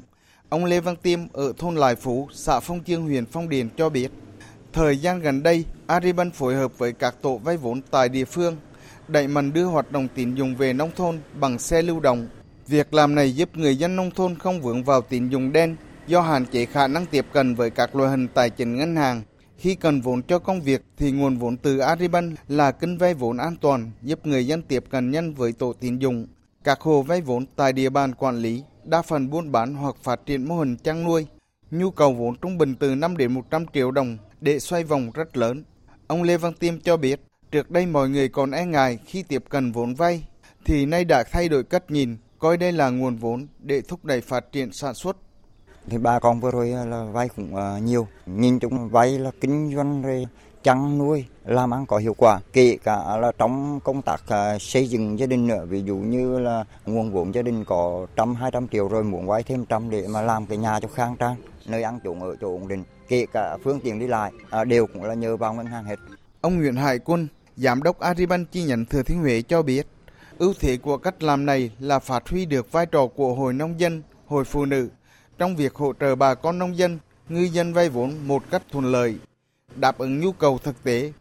ông 0.49 0.65
Lê 0.65 0.79
Văn 0.79 0.95
Tiêm 0.95 1.19
ở 1.33 1.53
thôn 1.57 1.75
Lại 1.75 1.95
Phú, 1.95 2.27
xã 2.33 2.59
Phong 2.59 2.83
Chương, 2.83 3.03
huyện 3.03 3.25
Phong 3.25 3.49
Điền 3.49 3.69
cho 3.77 3.89
biết 3.89 4.11
Thời 4.73 4.97
gian 4.97 5.19
gần 5.19 5.43
đây, 5.43 5.65
Ariban 5.87 6.31
phối 6.31 6.55
hợp 6.55 6.77
với 6.77 6.93
các 6.93 7.15
tổ 7.21 7.37
vay 7.37 7.57
vốn 7.57 7.81
tại 7.91 8.09
địa 8.09 8.25
phương, 8.25 8.55
đẩy 9.07 9.27
mạnh 9.27 9.53
đưa 9.53 9.65
hoạt 9.65 9.91
động 9.91 10.07
tín 10.15 10.35
dụng 10.35 10.55
về 10.55 10.73
nông 10.73 10.91
thôn 10.95 11.19
bằng 11.39 11.59
xe 11.59 11.81
lưu 11.81 11.99
động. 11.99 12.27
Việc 12.67 12.93
làm 12.93 13.15
này 13.15 13.35
giúp 13.35 13.49
người 13.53 13.75
dân 13.75 13.95
nông 13.95 14.11
thôn 14.11 14.35
không 14.35 14.61
vướng 14.61 14.83
vào 14.83 15.01
tín 15.01 15.29
dụng 15.29 15.51
đen 15.51 15.75
do 16.07 16.21
hạn 16.21 16.45
chế 16.45 16.65
khả 16.65 16.87
năng 16.87 17.05
tiếp 17.05 17.25
cận 17.33 17.55
với 17.55 17.69
các 17.69 17.95
loại 17.95 18.09
hình 18.09 18.27
tài 18.27 18.49
chính 18.49 18.75
ngân 18.75 18.95
hàng. 18.95 19.21
Khi 19.57 19.75
cần 19.75 20.01
vốn 20.01 20.21
cho 20.23 20.39
công 20.39 20.61
việc 20.61 20.81
thì 20.97 21.11
nguồn 21.11 21.37
vốn 21.37 21.57
từ 21.57 21.77
Ariban 21.79 22.35
là 22.47 22.71
kênh 22.71 22.97
vay 22.97 23.13
vốn 23.13 23.37
an 23.37 23.55
toàn 23.61 23.91
giúp 24.01 24.25
người 24.25 24.47
dân 24.47 24.61
tiếp 24.61 24.83
cận 24.89 25.11
nhanh 25.11 25.33
với 25.33 25.51
tổ 25.51 25.73
tín 25.73 25.97
dụng. 25.97 26.27
Các 26.63 26.81
hồ 26.81 27.01
vay 27.01 27.21
vốn 27.21 27.45
tại 27.55 27.73
địa 27.73 27.89
bàn 27.89 28.15
quản 28.15 28.37
lý 28.37 28.63
đa 28.83 29.01
phần 29.01 29.29
buôn 29.29 29.51
bán 29.51 29.75
hoặc 29.75 29.95
phát 30.03 30.25
triển 30.25 30.47
mô 30.47 30.55
hình 30.55 30.75
chăn 30.77 31.03
nuôi. 31.03 31.27
Nhu 31.71 31.91
cầu 31.91 32.13
vốn 32.13 32.35
trung 32.35 32.57
bình 32.57 32.75
từ 32.75 32.95
5 32.95 33.17
đến 33.17 33.33
100 33.33 33.65
triệu 33.73 33.91
đồng 33.91 34.17
để 34.43 34.59
xoay 34.59 34.83
vòng 34.83 35.11
rất 35.13 35.37
lớn. 35.37 35.63
Ông 36.07 36.23
Lê 36.23 36.37
Văn 36.37 36.53
Tiêm 36.53 36.79
cho 36.79 36.97
biết, 36.97 37.21
trước 37.51 37.71
đây 37.71 37.85
mọi 37.85 38.09
người 38.09 38.29
còn 38.29 38.51
e 38.51 38.65
ngại 38.65 38.99
khi 39.05 39.23
tiếp 39.23 39.43
cận 39.49 39.71
vốn 39.71 39.95
vay, 39.95 40.23
thì 40.65 40.85
nay 40.85 41.05
đã 41.05 41.23
thay 41.31 41.49
đổi 41.49 41.63
cách 41.63 41.91
nhìn, 41.91 42.17
coi 42.39 42.57
đây 42.57 42.71
là 42.71 42.89
nguồn 42.89 43.15
vốn 43.15 43.47
để 43.59 43.81
thúc 43.81 44.05
đẩy 44.05 44.21
phát 44.21 44.51
triển 44.51 44.71
sản 44.71 44.93
xuất. 44.93 45.17
Thì 45.87 45.97
bà 45.97 46.19
con 46.19 46.39
vừa 46.39 46.51
rồi 46.51 46.71
à, 46.71 46.85
là 46.85 47.03
vay 47.03 47.29
cũng 47.29 47.55
à, 47.55 47.79
nhiều, 47.79 48.07
nhìn 48.25 48.59
chung 48.59 48.89
vay 48.89 49.19
là 49.19 49.31
kinh 49.41 49.75
doanh 49.75 50.01
rồi 50.01 50.25
chăn 50.63 50.97
nuôi 50.97 51.25
làm 51.45 51.73
ăn 51.73 51.85
có 51.85 51.97
hiệu 51.97 52.13
quả 52.17 52.39
kể 52.53 52.77
cả 52.83 53.17
là 53.17 53.31
trong 53.37 53.79
công 53.83 54.01
tác 54.01 54.23
à, 54.27 54.57
xây 54.59 54.87
dựng 54.87 55.19
gia 55.19 55.25
đình 55.25 55.47
nữa 55.47 55.65
ví 55.69 55.83
dụ 55.83 55.95
như 55.95 56.39
là 56.39 56.65
nguồn 56.85 57.11
vốn 57.11 57.33
gia 57.35 57.41
đình 57.41 57.65
có 57.65 58.07
trăm 58.15 58.35
hai 58.35 58.51
trăm 58.51 58.67
triệu 58.67 58.87
rồi 58.87 59.03
muốn 59.03 59.27
vay 59.27 59.43
thêm 59.43 59.65
trăm 59.65 59.89
để 59.89 60.07
mà 60.07 60.21
làm 60.21 60.45
cái 60.45 60.57
nhà 60.57 60.79
cho 60.79 60.87
khang 60.87 61.15
trang 61.15 61.35
nơi 61.65 61.83
ăn 61.83 61.99
chỗ 62.03 62.15
ở 62.21 62.35
chỗ 62.41 62.47
ổn 62.47 62.67
định 62.67 62.83
kể 63.07 63.25
cả 63.33 63.57
phương 63.63 63.79
tiện 63.79 63.99
đi 63.99 64.07
lại 64.07 64.31
à, 64.49 64.63
đều 64.63 64.87
cũng 64.87 65.03
là 65.03 65.13
nhờ 65.13 65.37
vào 65.37 65.53
ngân 65.53 65.65
hàng 65.65 65.85
hết. 65.85 65.99
Ông 66.41 66.57
Nguyễn 66.57 66.75
Hải 66.75 66.99
Quân, 66.99 67.27
giám 67.55 67.83
đốc 67.83 67.99
Agribank 67.99 68.51
chi 68.51 68.63
nhánh 68.63 68.85
Thừa 68.85 69.03
Thiên 69.03 69.19
Huế 69.19 69.41
cho 69.41 69.61
biết, 69.61 69.87
ưu 70.37 70.53
thế 70.59 70.77
của 70.77 70.97
cách 70.97 71.23
làm 71.23 71.45
này 71.45 71.71
là 71.79 71.99
phát 71.99 72.29
huy 72.29 72.45
được 72.45 72.71
vai 72.71 72.85
trò 72.85 73.07
của 73.07 73.33
hội 73.33 73.53
nông 73.53 73.79
dân, 73.79 74.01
hội 74.27 74.43
phụ 74.43 74.65
nữ 74.65 74.89
trong 75.37 75.55
việc 75.55 75.75
hỗ 75.75 75.93
trợ 75.99 76.15
bà 76.15 76.35
con 76.35 76.59
nông 76.59 76.77
dân, 76.77 76.99
ngư 77.29 77.41
dân 77.41 77.73
vay 77.73 77.89
vốn 77.89 78.27
một 78.27 78.43
cách 78.51 78.61
thuận 78.71 78.85
lợi, 78.85 79.15
đáp 79.75 79.97
ứng 79.97 80.19
nhu 80.19 80.31
cầu 80.31 80.57
thực 80.57 80.83
tế 80.83 81.11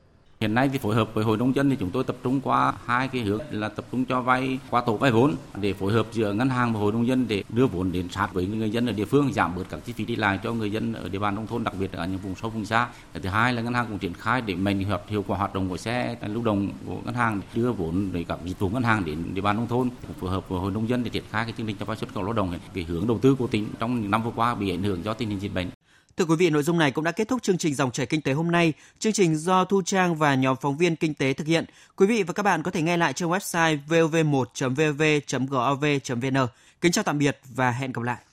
Hiện 0.42 0.54
nay 0.54 0.68
thì 0.72 0.78
phối 0.78 0.94
hợp 0.94 1.14
với 1.14 1.24
hội 1.24 1.36
nông 1.36 1.54
dân 1.54 1.70
thì 1.70 1.76
chúng 1.80 1.90
tôi 1.90 2.04
tập 2.04 2.16
trung 2.22 2.40
qua 2.40 2.72
hai 2.86 3.08
cái 3.08 3.22
hướng, 3.22 3.40
là 3.50 3.68
tập 3.68 3.84
trung 3.92 4.04
cho 4.04 4.20
vay, 4.20 4.58
qua 4.70 4.82
tổ 4.86 4.96
vay 4.96 5.10
vốn 5.10 5.34
để 5.60 5.72
phối 5.72 5.92
hợp 5.92 6.06
giữa 6.12 6.32
ngân 6.32 6.48
hàng 6.48 6.72
và 6.72 6.80
hội 6.80 6.92
nông 6.92 7.06
dân 7.06 7.28
để 7.28 7.44
đưa 7.48 7.66
vốn 7.66 7.92
đến 7.92 8.08
sát 8.08 8.28
với 8.34 8.46
người 8.46 8.70
dân 8.70 8.86
ở 8.86 8.92
địa 8.92 9.04
phương, 9.04 9.32
giảm 9.32 9.54
bớt 9.56 9.62
các 9.70 9.80
chi 9.84 9.92
phí 9.92 10.04
đi 10.04 10.16
lại 10.16 10.38
cho 10.44 10.52
người 10.52 10.72
dân 10.72 10.92
ở 10.92 11.08
địa 11.08 11.18
bàn 11.18 11.34
nông 11.34 11.46
thôn, 11.46 11.64
đặc 11.64 11.74
biệt 11.78 11.92
ở 11.92 12.06
những 12.06 12.18
vùng 12.18 12.34
sâu, 12.34 12.50
vùng 12.50 12.64
xa. 12.64 12.88
Thứ 13.22 13.28
hai 13.28 13.52
là 13.52 13.62
ngân 13.62 13.74
hàng 13.74 13.86
cũng 13.88 13.98
triển 13.98 14.12
khai 14.14 14.40
để 14.40 14.54
mạnh 14.54 14.84
hợp 14.84 15.04
hiệu 15.08 15.24
quả 15.26 15.38
hoạt 15.38 15.54
động 15.54 15.68
của 15.68 15.76
xe 15.76 16.16
lưu 16.26 16.44
động 16.44 16.68
của 16.86 16.96
ngân 17.04 17.14
hàng, 17.14 17.40
đưa 17.54 17.72
vốn 17.72 18.08
để 18.12 18.24
các 18.28 18.38
dịch 18.44 18.58
vụ 18.58 18.68
ngân 18.68 18.82
hàng 18.82 19.04
đến 19.04 19.18
địa 19.34 19.40
bàn 19.40 19.56
nông 19.56 19.68
thôn. 19.68 19.88
Phối 20.20 20.30
hợp 20.30 20.48
với 20.48 20.60
hội 20.60 20.72
nông 20.72 20.88
dân 20.88 21.04
để 21.04 21.10
triển 21.10 21.24
khai 21.30 21.44
cái 21.44 21.54
chương 21.58 21.66
trình 21.66 21.76
cho 21.80 21.84
vay 21.84 21.96
xuất 21.96 22.14
khẩu 22.14 22.22
lao 22.22 22.32
động 22.32 22.54
cái 22.74 22.84
hướng 22.84 23.06
đầu 23.06 23.18
tư 23.18 23.34
của 23.34 23.46
tỉnh 23.46 23.66
trong 23.78 24.02
những 24.02 24.10
năm 24.10 24.22
vừa 24.22 24.32
qua 24.34 24.54
bị 24.54 24.70
ảnh 24.70 24.82
hưởng 24.82 25.04
do 25.04 25.14
tình 25.14 25.28
hình 25.28 25.38
dịch 25.38 25.54
bệnh. 25.54 25.70
Thưa 26.16 26.24
quý 26.24 26.36
vị, 26.36 26.50
nội 26.50 26.62
dung 26.62 26.78
này 26.78 26.90
cũng 26.90 27.04
đã 27.04 27.12
kết 27.12 27.28
thúc 27.28 27.42
chương 27.42 27.58
trình 27.58 27.74
Dòng 27.74 27.90
chảy 27.90 28.06
kinh 28.06 28.20
tế 28.20 28.32
hôm 28.32 28.50
nay. 28.50 28.72
Chương 28.98 29.12
trình 29.12 29.36
do 29.36 29.64
Thu 29.64 29.82
Trang 29.82 30.16
và 30.16 30.34
nhóm 30.34 30.56
phóng 30.60 30.76
viên 30.76 30.96
kinh 30.96 31.14
tế 31.14 31.32
thực 31.32 31.46
hiện. 31.46 31.64
Quý 31.96 32.06
vị 32.06 32.22
và 32.22 32.32
các 32.32 32.42
bạn 32.42 32.62
có 32.62 32.70
thể 32.70 32.82
nghe 32.82 32.96
lại 32.96 33.12
trên 33.12 33.28
website 33.28 33.78
vov1.vv.gov.vn. 33.88 36.46
Kính 36.80 36.92
chào 36.92 37.04
tạm 37.04 37.18
biệt 37.18 37.38
và 37.54 37.70
hẹn 37.70 37.92
gặp 37.92 38.02
lại. 38.02 38.18